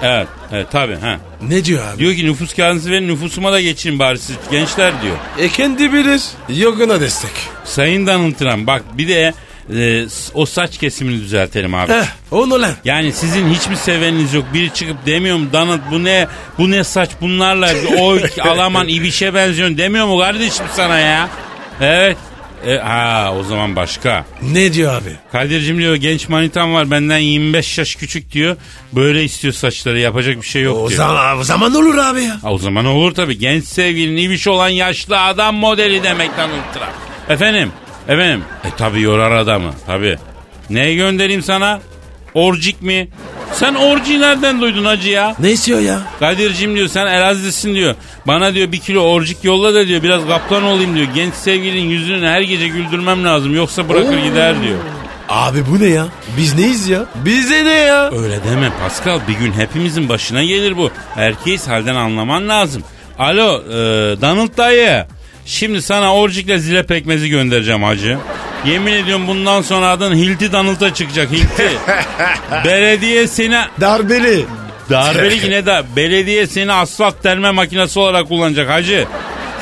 Evet, 0.03 0.27
evet 0.51 0.67
tabii 0.71 0.95
ha. 0.95 1.17
Ne 1.49 1.65
diyor 1.65 1.87
abi? 1.87 1.99
Diyor 1.99 2.13
ki 2.15 2.25
nüfus 2.25 2.53
kağıdınızı 2.53 2.91
verin 2.91 3.07
nüfusuma 3.07 3.51
da 3.51 3.61
geçin 3.61 3.99
bari 3.99 4.19
siz 4.19 4.35
gençler 4.51 4.93
diyor. 5.01 5.15
E 5.39 5.49
kendi 5.49 5.93
bilir. 5.93 6.21
Yok 6.49 6.81
ona 6.81 7.01
destek. 7.01 7.31
Sayın 7.65 8.07
Donald 8.07 8.33
Trump 8.33 8.67
bak 8.67 8.83
bir 8.97 9.07
de 9.07 9.33
e, 9.75 10.05
o 10.33 10.45
saç 10.45 10.77
kesimini 10.77 11.21
düzeltelim 11.21 11.75
abi. 11.75 11.93
Heh 11.93 12.05
onu 12.31 12.61
lan. 12.61 12.73
Yani 12.85 13.13
sizin 13.13 13.49
hiçbir 13.49 13.75
seveniniz 13.75 14.33
yok. 14.33 14.45
Biri 14.53 14.73
çıkıp 14.73 15.05
demiyor 15.05 15.37
mu 15.37 15.47
Donald 15.53 15.79
bu 15.91 16.03
ne 16.03 16.27
bu 16.57 16.71
ne 16.71 16.83
saç 16.83 17.09
bunlarla 17.21 17.73
oy 17.99 18.23
Alaman 18.41 18.87
ibişe 18.87 19.33
benziyorsun 19.33 19.77
demiyor 19.77 20.05
mu 20.05 20.19
kardeşim 20.19 20.65
sana 20.75 20.99
ya? 20.99 21.29
Evet. 21.81 22.17
E, 22.65 22.75
ha 22.77 23.33
o 23.39 23.43
zaman 23.43 23.75
başka. 23.75 24.25
Ne 24.41 24.73
diyor 24.73 24.93
abi? 25.01 25.09
Kadir'cim 25.31 25.77
diyor 25.77 25.95
genç 25.95 26.29
manitam 26.29 26.73
var 26.73 26.91
benden 26.91 27.17
25 27.17 27.77
yaş 27.77 27.95
küçük 27.95 28.31
diyor. 28.31 28.55
Böyle 28.93 29.23
istiyor 29.23 29.53
saçları 29.53 29.99
yapacak 29.99 30.41
bir 30.41 30.47
şey 30.47 30.61
yok 30.61 30.77
O 30.77 30.89
diyor. 30.89 30.97
zaman, 30.97 31.37
o 31.37 31.43
zaman 31.43 31.75
olur 31.75 31.97
abi 31.97 32.23
ya. 32.23 32.43
Ha, 32.43 32.51
O 32.51 32.57
zaman 32.57 32.85
olur 32.85 33.13
tabii. 33.15 33.37
Genç 33.37 33.63
sevgilinin 33.63 34.21
ibiş 34.21 34.47
olan 34.47 34.69
yaşlı 34.69 35.21
adam 35.21 35.55
modeli 35.55 36.03
demekten 36.03 36.49
ultra. 36.49 36.89
Efendim? 37.29 37.71
Efendim? 38.07 38.43
E 38.65 38.69
tabii 38.77 39.01
yorar 39.01 39.31
adamı. 39.31 39.73
Tabii. 39.85 40.17
Neyi 40.69 40.95
göndereyim 40.97 41.41
sana? 41.43 41.79
Orcik 42.33 42.81
mi? 42.81 43.07
Sen 43.53 43.75
orciyi 43.75 44.21
nereden 44.21 44.61
duydun 44.61 44.85
hacı 44.85 45.09
ya? 45.09 45.35
Ne 45.39 45.51
istiyor 45.51 45.79
ya? 45.79 45.99
Kadir'cim 46.19 46.75
diyor 46.75 46.87
sen 46.87 47.07
Elazığ'sın 47.07 47.73
diyor. 47.75 47.95
Bana 48.27 48.53
diyor 48.53 48.71
bir 48.71 48.79
kilo 48.79 48.99
orcik 49.01 49.43
yolla 49.43 49.73
da 49.73 49.87
diyor 49.87 50.03
biraz 50.03 50.27
kaplan 50.27 50.63
olayım 50.63 50.95
diyor. 50.95 51.07
Genç 51.15 51.33
sevgilinin 51.33 51.89
yüzünü 51.89 52.27
her 52.27 52.41
gece 52.41 52.67
güldürmem 52.67 53.23
lazım 53.25 53.55
yoksa 53.55 53.89
bırakır 53.89 54.17
gider 54.17 54.61
diyor. 54.63 54.77
Abi 55.29 55.59
bu 55.71 55.79
ne 55.79 55.85
ya? 55.87 56.05
Biz 56.37 56.55
neyiz 56.55 56.87
ya? 56.87 57.05
Bize 57.25 57.65
ne 57.65 57.71
ya? 57.73 58.11
Öyle 58.11 58.43
deme 58.43 58.69
Pascal 58.83 59.19
bir 59.27 59.33
gün 59.33 59.51
hepimizin 59.51 60.09
başına 60.09 60.43
gelir 60.43 60.77
bu. 60.77 60.91
Erkeğiz 61.15 61.67
halden 61.67 61.95
anlaman 61.95 62.49
lazım. 62.49 62.83
Alo 63.19 63.61
e, 63.61 63.71
Donald 64.21 64.57
dayı. 64.57 65.05
Şimdi 65.47 65.81
sana 65.81 66.13
orcikle 66.15 66.59
zile 66.59 66.83
pekmezi 66.85 67.29
göndereceğim 67.29 67.83
hacı. 67.83 68.17
Yemin 68.65 68.93
ediyorum 68.93 69.27
bundan 69.27 69.61
sonra 69.61 69.87
adın 69.89 70.15
Hilti 70.15 70.51
Donald'a 70.51 70.93
çıkacak 70.93 71.31
Hilti. 71.31 71.69
Belediye 72.65 73.27
seni 73.27 73.57
Darbeli. 73.81 74.45
darbeli 74.89 75.45
yine 75.45 75.65
de 75.65 75.81
belediye 75.95 76.47
seni 76.47 76.73
asfalt 76.73 77.23
delme 77.23 77.51
makinesi 77.51 77.99
olarak 77.99 78.27
kullanacak 78.27 78.69
hacı. 78.69 79.07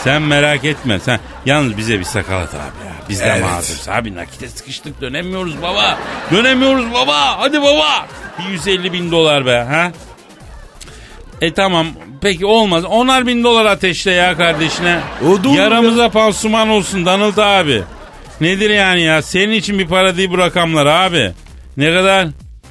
Sen 0.03 0.21
merak 0.21 0.65
etme 0.65 0.99
sen 0.99 1.19
yalnız 1.45 1.77
bize 1.77 1.99
bir 1.99 2.03
sakalat 2.03 2.53
abi 2.53 2.59
ya. 2.87 2.93
Biz 3.09 3.19
de 3.19 3.25
Evet. 3.25 3.41
mağduruz 3.41 3.85
abi 3.89 4.15
nakite 4.15 4.49
sıkıştık 4.49 5.01
dönemiyoruz 5.01 5.61
baba. 5.61 5.97
Dönemiyoruz 6.31 6.93
baba 6.93 7.39
hadi 7.39 7.61
baba. 7.61 8.07
Bir 8.39 8.49
150 8.51 8.93
bin 8.93 9.11
dolar 9.11 9.45
be 9.45 9.57
ha. 9.69 9.91
E 11.41 11.53
tamam 11.53 11.87
peki 12.21 12.45
olmaz. 12.45 12.85
Onar 12.85 13.27
bin 13.27 13.43
dolar 13.43 13.65
ateşle 13.65 14.11
ya 14.11 14.37
kardeşine. 14.37 14.99
O 15.25 15.53
Yaramıza 15.55 16.09
pansuman 16.09 16.69
olsun 16.69 17.05
Donald 17.05 17.37
abi. 17.37 17.83
Nedir 18.41 18.69
yani 18.69 19.01
ya? 19.01 19.21
Senin 19.21 19.53
için 19.53 19.79
bir 19.79 19.87
para 19.87 20.17
değil 20.17 20.29
bu 20.29 20.37
rakamlar 20.37 20.85
abi. 20.85 21.31
Ne 21.77 21.93
kadar? 21.93 22.27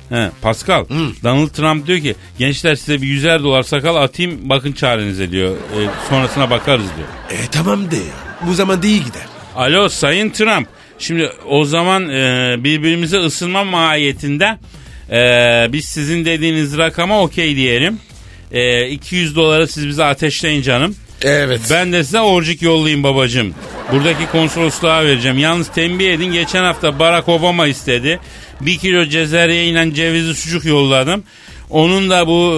He, 0.08 0.30
Pascal, 0.42 0.84
Donald 1.22 1.48
Trump 1.48 1.86
diyor 1.86 1.98
ki 1.98 2.14
gençler 2.38 2.74
size 2.74 3.02
bir 3.02 3.06
yüzer 3.06 3.42
dolar 3.42 3.62
sakal 3.62 3.96
atayım 3.96 4.38
bakın 4.42 4.72
çarenize 4.72 5.30
diyor. 5.30 5.50
E, 5.52 5.78
sonrasına 6.08 6.50
bakarız 6.50 6.86
diyor. 6.96 7.40
E 7.40 7.46
tamam 7.50 7.90
de 7.90 7.96
ya. 7.96 8.46
Bu 8.46 8.54
zaman 8.54 8.82
değil 8.82 9.04
gider. 9.04 9.22
Alo 9.56 9.88
Sayın 9.88 10.30
Trump. 10.30 10.68
Şimdi 10.98 11.32
o 11.48 11.64
zaman 11.64 12.08
e, 12.08 12.54
birbirimize 12.58 13.18
ısınma 13.18 13.64
mahiyetinde 13.64 14.58
e, 15.10 15.72
biz 15.72 15.84
sizin 15.84 16.24
dediğiniz 16.24 16.78
rakama 16.78 17.20
okey 17.22 17.56
diyelim. 17.56 18.00
E, 18.54 18.88
200 18.88 19.36
doları 19.36 19.68
siz 19.68 19.88
bize 19.88 20.04
ateşleyin 20.04 20.62
canım. 20.62 20.96
Evet. 21.22 21.60
Ben 21.70 21.92
de 21.92 22.04
size 22.04 22.20
orcik 22.20 22.62
yollayayım 22.62 23.02
babacım. 23.02 23.54
Buradaki 23.92 24.26
konsolosluğa 24.26 25.04
vereceğim. 25.04 25.38
Yalnız 25.38 25.68
tembih 25.68 26.12
edin 26.12 26.32
geçen 26.32 26.64
hafta 26.64 26.98
Barack 26.98 27.28
Obama 27.28 27.66
istedi. 27.66 28.20
Bir 28.60 28.78
kilo 28.78 29.04
cezerye 29.04 29.64
ile 29.64 29.94
cevizli 29.94 30.34
sucuk 30.34 30.64
yolladım. 30.64 31.24
Onun 31.70 32.10
da 32.10 32.26
bu 32.26 32.54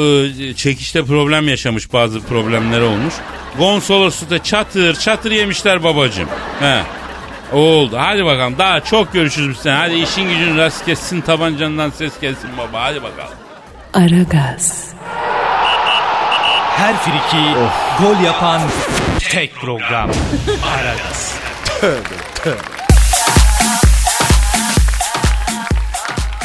e, 0.51 0.55
çekişte 0.55 1.05
problem 1.05 1.49
yaşamış 1.49 1.93
bazı 1.93 2.21
problemleri 2.21 2.83
olmuş. 2.83 3.15
Konsoloslukta 3.59 4.43
çatır 4.43 4.95
çatır 4.95 5.31
yemişler 5.31 5.85
babacım. 5.85 6.29
He. 6.61 6.83
Oldu. 7.53 7.97
Hadi 7.99 8.25
bakalım. 8.25 8.55
Daha 8.59 8.81
çok 8.81 9.13
görüşürüz 9.13 9.59
sen. 9.63 9.77
Hadi 9.77 9.95
işin 9.95 10.29
gücün 10.29 10.57
rast 10.57 10.85
kessin 10.85 11.21
tabancandan 11.21 11.91
ses 11.91 12.13
gelsin 12.21 12.51
baba. 12.59 12.83
Hadi 12.83 13.03
bakalım. 13.03 13.35
Aragaz, 13.95 14.95
Her 16.77 16.97
friki 16.97 17.45
gol 18.01 18.25
yapan 18.25 18.61
tek 19.31 19.55
program. 19.55 20.11
Aragaz. 20.77 21.35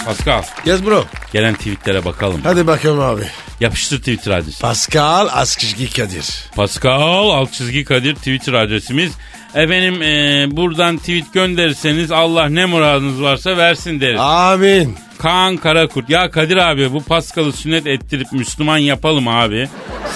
Pascal 0.06 0.44
Yes 0.66 0.86
bro. 0.86 1.06
gelen 1.34 1.54
tweetlere 1.56 2.06
bakalım. 2.06 2.42
Hadi 2.44 2.68
bakalım 2.68 3.00
abi. 3.00 3.24
Yapıştır 3.60 3.98
Twitter 4.00 4.32
adresi. 4.32 4.62
Pascal 4.62 5.28
Askışki 5.32 5.90
Kadir. 5.94 6.26
Pascal 6.56 7.30
alt 7.30 7.54
çizgi 7.54 7.84
Kadir 7.86 8.16
Twitter 8.16 8.54
adresimiz. 8.54 9.12
Efendim 9.56 10.02
e, 10.02 10.48
buradan 10.52 10.98
tweet 10.98 11.34
gönderirseniz 11.34 12.12
Allah 12.12 12.50
ne 12.50 12.66
muradınız 12.66 13.22
varsa 13.22 13.58
versin 13.58 14.02
deriz. 14.02 14.20
Amin. 14.20 14.98
Kaan 15.22 15.58
Karakurt. 15.58 16.10
Ya 16.10 16.32
Kadir 16.32 16.58
abi 16.58 16.94
bu 16.94 17.04
Pascal'ı 17.04 17.54
sünnet 17.54 17.88
ettirip 17.88 18.32
Müslüman 18.32 18.78
yapalım 18.78 19.28
abi. 19.28 19.68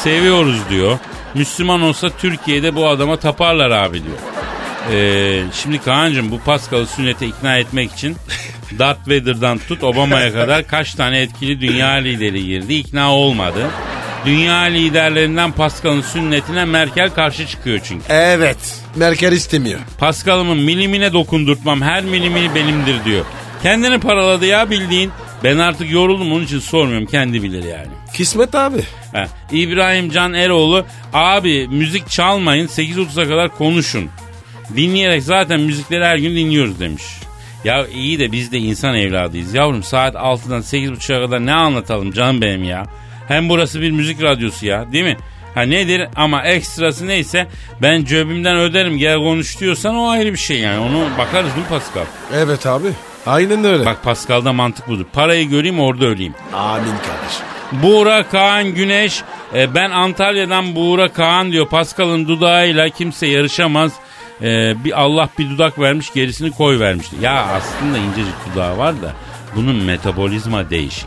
Seviyoruz 0.04 0.58
diyor. 0.70 0.98
Müslüman 1.34 1.82
olsa 1.82 2.10
Türkiye'de 2.10 2.76
bu 2.76 2.88
adama 2.88 3.18
taparlar 3.18 3.72
abi 3.72 4.02
diyor. 4.04 4.18
Ee, 4.92 5.42
şimdi 5.54 5.82
Kaan'cığım 5.82 6.32
bu 6.32 6.40
Pascal'ı 6.40 6.88
sünnete 6.88 7.28
ikna 7.28 7.58
etmek 7.58 7.92
için 7.92 8.16
Darth 8.80 9.08
Vader'dan 9.08 9.58
tut 9.58 9.84
Obama'ya 9.84 10.34
kadar 10.34 10.68
kaç 10.68 10.94
tane 10.94 11.22
etkili 11.22 11.62
dünya 11.62 11.90
lideri 11.90 12.46
girdi 12.46 12.74
ikna 12.74 13.16
olmadı. 13.16 13.68
Dünya 14.26 14.58
liderlerinden 14.60 15.52
Pascal'ın 15.52 16.02
sünnetine 16.02 16.66
Merkel 16.66 17.10
karşı 17.10 17.48
çıkıyor 17.48 17.80
çünkü. 17.84 18.06
Evet. 18.10 18.58
Merkel 18.96 19.32
istemiyor. 19.32 19.80
Pascal'ımın 20.00 20.58
milimine 20.58 21.14
dokundurtmam 21.14 21.82
her 21.82 22.04
milimini 22.04 22.56
benimdir 22.56 23.06
diyor. 23.06 23.26
Kendini 23.66 24.00
paraladı 24.00 24.46
ya 24.46 24.70
bildiğin. 24.70 25.12
Ben 25.44 25.58
artık 25.58 25.92
yoruldum 25.92 26.32
onun 26.32 26.44
için 26.44 26.60
sormuyorum 26.60 27.06
kendi 27.06 27.44
bilir 27.44 27.64
yani. 27.64 27.88
Kismet 28.14 28.56
abi. 28.56 28.84
Ha, 29.14 29.28
İbrahim 29.52 30.10
Can 30.10 30.34
Eroğlu 30.34 30.86
abi 31.14 31.68
müzik 31.68 32.10
çalmayın 32.10 32.68
8.30'a 32.68 33.28
kadar 33.28 33.50
konuşun. 33.50 34.10
Dinleyerek 34.76 35.24
zaten 35.24 35.60
müzikleri 35.60 36.06
her 36.06 36.18
gün 36.18 36.36
dinliyoruz 36.36 36.80
demiş. 36.80 37.04
Ya 37.64 37.88
iyi 37.88 38.20
de 38.20 38.32
biz 38.32 38.52
de 38.52 38.58
insan 38.58 38.96
evladıyız. 38.96 39.54
Yavrum 39.54 39.84
saat 39.84 40.16
6'dan 40.16 40.62
8.30'a 40.62 41.26
kadar 41.26 41.46
ne 41.46 41.54
anlatalım 41.54 42.12
canım 42.12 42.42
benim 42.42 42.64
ya. 42.64 42.86
Hem 43.28 43.50
burası 43.50 43.82
bir 43.82 43.92
müzik 43.92 44.22
radyosu 44.22 44.66
ya 44.66 44.92
değil 44.92 45.04
mi? 45.04 45.18
Ha 45.56 45.62
nedir 45.62 46.08
ama 46.16 46.44
ekstrası 46.44 47.08
neyse 47.08 47.48
ben 47.82 48.04
cebimden 48.04 48.58
öderim 48.58 48.98
gel 48.98 49.18
konuş 49.18 49.60
diyorsan 49.60 49.96
o 49.96 50.10
ayrı 50.10 50.32
bir 50.32 50.38
şey 50.38 50.60
yani. 50.60 50.80
Onu 50.80 51.18
bakarız 51.18 51.56
değil 51.56 51.66
mi 51.66 51.70
Pascal? 51.70 52.06
Evet 52.34 52.66
abi. 52.66 52.88
Aynen 53.26 53.64
öyle. 53.64 53.86
Bak 53.86 54.04
Pascal'da 54.04 54.54
mantık 54.54 54.88
budur. 54.88 55.06
Parayı 55.14 55.50
göreyim 55.50 55.80
orada 55.80 56.06
öleyim. 56.06 56.34
Amin 56.54 56.84
kardeşim. 56.86 57.46
Buğra, 57.72 58.28
Kaan, 58.30 58.74
Güneş, 58.74 59.24
E, 59.56 59.76
ben 59.76 59.92
Antalya'dan 59.92 60.76
Buğra 60.76 61.14
Kaan 61.14 61.52
diyor. 61.52 61.68
Pascal'ın 61.68 62.28
dudağıyla 62.28 62.90
kimse 62.90 63.28
yarışamaz. 63.28 63.92
E, 64.42 64.46
bir 64.86 65.02
Allah 65.02 65.30
bir 65.40 65.50
dudak 65.50 65.80
vermiş 65.80 66.14
gerisini 66.14 66.52
koy 66.52 66.80
vermişti. 66.80 67.16
Ya 67.22 67.46
aslında 67.46 67.98
incecik 67.98 68.34
dudağı 68.52 68.78
var 68.78 69.02
da 69.02 69.14
bunun 69.56 69.76
metabolizma 69.76 70.70
değişik. 70.70 71.06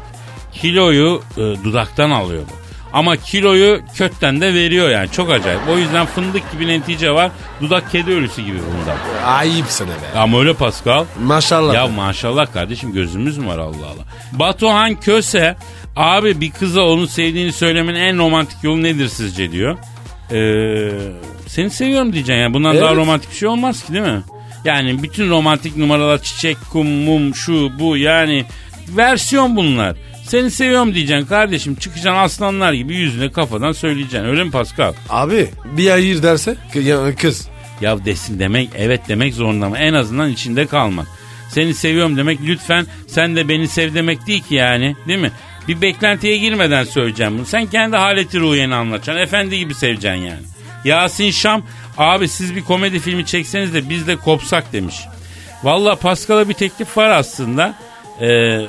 Kiloyu 0.53 1.23
e, 1.37 1.41
dudaktan 1.41 2.11
alıyor 2.11 2.43
bu. 2.51 2.58
Ama 2.93 3.17
kiloyu 3.17 3.81
kökten 3.95 4.41
de 4.41 4.55
veriyor 4.55 4.91
yani 4.91 5.11
çok 5.11 5.31
acayip. 5.31 5.61
O 5.71 5.79
yüzden 5.79 6.07
fındık 6.07 6.53
gibi 6.53 6.67
netice 6.69 7.11
var. 7.11 7.31
Dudak 7.61 7.93
kedi 7.93 8.11
ölüsü 8.11 8.43
gibi 8.43 8.57
bunda. 8.59 8.97
Ayıp 9.27 9.67
sana 9.69 9.89
be. 9.89 10.19
Ama 10.19 10.39
öyle 10.39 10.55
Pascal. 10.55 11.05
Maşallah. 11.23 11.75
Ya 11.75 11.87
maşallah 11.87 12.53
kardeşim 12.53 12.93
gözümüz 12.93 13.39
mü 13.39 13.47
var 13.47 13.59
Allah 13.59 13.87
Allah. 13.87 14.05
Batuhan 14.33 14.95
Köse 15.01 15.57
abi 15.97 16.41
bir 16.41 16.51
kıza 16.51 16.83
onu 16.83 17.07
sevdiğini 17.07 17.53
söylemenin 17.53 18.01
en 18.01 18.19
romantik 18.19 18.65
yolu 18.65 18.83
nedir 18.83 19.09
sizce 19.09 19.53
diyor. 19.53 19.79
Ee, 20.33 20.91
seni 21.47 21.71
seviyorum 21.71 22.13
diyeceksin 22.13 22.43
yani 22.43 22.55
bundan 22.55 22.77
daha 22.77 22.89
Evet. 22.89 22.97
romantik 22.97 23.31
bir 23.31 23.37
şey 23.37 23.49
olmaz 23.49 23.85
ki 23.85 23.93
değil 23.93 24.05
mi? 24.05 24.23
Yani 24.65 25.03
bütün 25.03 25.31
romantik 25.31 25.77
numaralar 25.77 26.23
çiçek, 26.23 26.57
kum, 26.73 26.87
mum, 26.87 27.35
şu 27.35 27.71
bu 27.79 27.97
yani 27.97 28.45
versiyon 28.89 29.57
bunlar. 29.57 29.97
Seni 30.29 30.51
seviyorum 30.51 30.95
diyeceksin 30.95 31.27
kardeşim 31.27 31.75
çıkacaksın 31.75 32.23
aslanlar 32.23 32.73
gibi 32.73 32.95
yüzüne 32.95 33.33
kafadan 33.33 33.73
söyleyeceksin 33.73 34.29
öyle 34.29 34.45
mi 34.45 34.51
Pascal? 34.51 34.93
Abi 35.09 35.49
bir 35.65 35.91
hayır 35.91 36.23
derse 36.23 36.57
ya 36.75 37.15
kız. 37.15 37.49
Ya 37.81 38.05
desin 38.05 38.39
demek 38.39 38.69
evet 38.77 39.01
demek 39.09 39.35
zorunda 39.35 39.67
ama 39.67 39.79
en 39.79 39.95
azından 39.95 40.31
içinde 40.31 40.67
kalmak. 40.67 41.07
Seni 41.51 41.75
seviyorum 41.75 42.17
demek 42.17 42.41
lütfen 42.43 42.87
sen 43.07 43.37
de 43.37 43.49
beni 43.49 43.69
sev 43.69 43.95
demek 43.95 44.27
değil 44.27 44.43
ki 44.43 44.55
yani 44.55 44.97
değil 45.09 45.19
mi? 45.19 45.31
Bir 45.69 45.81
beklentiye 45.81 46.37
girmeden 46.37 46.85
söyleyeceğim 46.85 47.39
bunu. 47.39 47.47
Sen 47.47 47.67
kendi 47.67 47.97
haleti 47.97 48.41
ruhiyeni 48.41 48.75
anlatacaksın. 48.75 49.23
Efendi 49.23 49.59
gibi 49.59 49.75
seveceksin 49.75 50.23
yani. 50.23 50.43
Yasin 50.85 51.31
Şam 51.31 51.63
abi 51.99 52.29
siz 52.29 52.57
bir 52.57 52.63
komedi 52.63 52.99
filmi 52.99 53.27
çekseniz 53.27 53.75
de 53.75 53.89
biz 53.89 54.07
de 54.07 54.17
kopsak 54.17 54.73
demiş. 54.73 54.97
Valla 55.63 55.97
Pascal'a 55.97 56.49
bir 56.49 56.55
teklif 56.55 56.97
var 56.97 57.11
aslında. 57.11 57.75
Ee, 58.21 58.27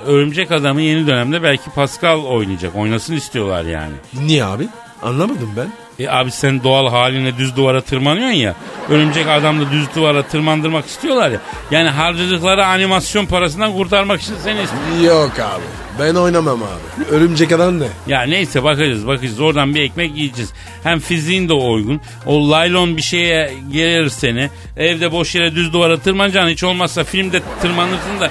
Örümcek 0.07 0.51
Adam'ı 0.51 0.81
yeni 0.81 1.07
dönemde 1.07 1.43
belki 1.43 1.69
Pascal 1.69 2.23
oynayacak. 2.25 2.75
Oynasın 2.75 3.13
istiyorlar 3.15 3.63
yani. 3.63 3.93
Niye 4.13 4.45
abi? 4.45 4.67
Anlamadım 5.03 5.51
ben. 5.57 5.67
E 6.05 6.09
abi 6.09 6.31
sen 6.31 6.63
doğal 6.63 6.89
haline 6.89 7.37
düz 7.37 7.55
duvara 7.55 7.81
tırmanıyorsun 7.81 8.35
ya. 8.37 8.55
Örümcek 8.89 9.27
adam 9.27 9.61
da 9.61 9.71
düz 9.71 9.95
duvara 9.95 10.23
tırmandırmak 10.23 10.85
istiyorlar 10.85 11.31
ya. 11.31 11.39
Yani 11.71 11.89
harcadıkları 11.89 12.65
animasyon 12.65 13.25
parasından 13.25 13.73
kurtarmak 13.73 14.21
için 14.21 14.35
seni 14.43 14.59
istiyor. 14.61 15.13
Yok 15.15 15.39
abi. 15.39 15.63
Ben 15.99 16.15
oynamam 16.15 16.63
abi. 16.63 17.05
Örümcek 17.15 17.51
adam 17.51 17.79
ne? 17.79 17.87
Ya 18.07 18.21
neyse 18.21 18.63
bakacağız 18.63 19.07
bakacağız 19.07 19.39
oradan 19.39 19.75
bir 19.75 19.81
ekmek 19.81 20.17
yiyeceğiz. 20.17 20.53
Hem 20.83 20.99
fiziğin 20.99 21.49
de 21.49 21.53
uygun. 21.53 22.01
O 22.25 22.49
laylon 22.51 22.97
bir 22.97 23.01
şeye 23.01 23.53
gelir 23.71 24.09
seni. 24.09 24.49
Evde 24.77 25.11
boş 25.11 25.35
yere 25.35 25.55
düz 25.55 25.73
duvara 25.73 25.97
tırmanacaksın. 25.97 26.49
Hiç 26.51 26.63
olmazsa 26.63 27.03
filmde 27.03 27.41
tırmanırsın 27.61 28.19
da 28.19 28.29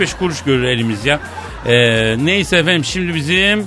3-5 0.00 0.18
kuruş 0.18 0.42
görür 0.42 0.64
elimiz 0.64 1.06
ya. 1.06 1.20
Ee, 1.66 2.16
neyse 2.24 2.56
efendim 2.56 2.84
şimdi 2.84 3.14
bizim 3.14 3.66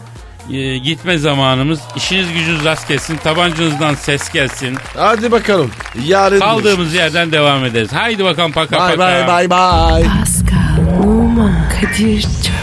e, 0.51 0.77
gitme 0.77 1.17
zamanımız. 1.17 1.79
İşiniz 1.95 2.27
gücünüz 2.33 2.65
rast 2.65 2.87
gelsin. 2.87 3.17
Tabancanızdan 3.23 3.95
ses 3.95 4.29
gelsin. 4.31 4.77
Hadi 4.97 5.31
bakalım. 5.31 5.71
Yarın 6.05 6.39
Kaldığımız 6.39 6.93
yerden 6.93 7.31
devam 7.31 7.65
ederiz. 7.65 7.93
Haydi 7.93 8.23
bakalım 8.23 8.51
paka 8.51 8.71
Bye 8.71 8.95
paka. 8.95 8.97
bye 8.99 9.27
bye 9.27 9.49
bye. 9.49 10.09
Pascal, 10.19 11.03
Oman, 11.07 11.55
Kadir 11.81 12.21
çok 12.21 12.62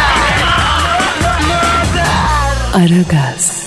Aragaz. 2.73 3.60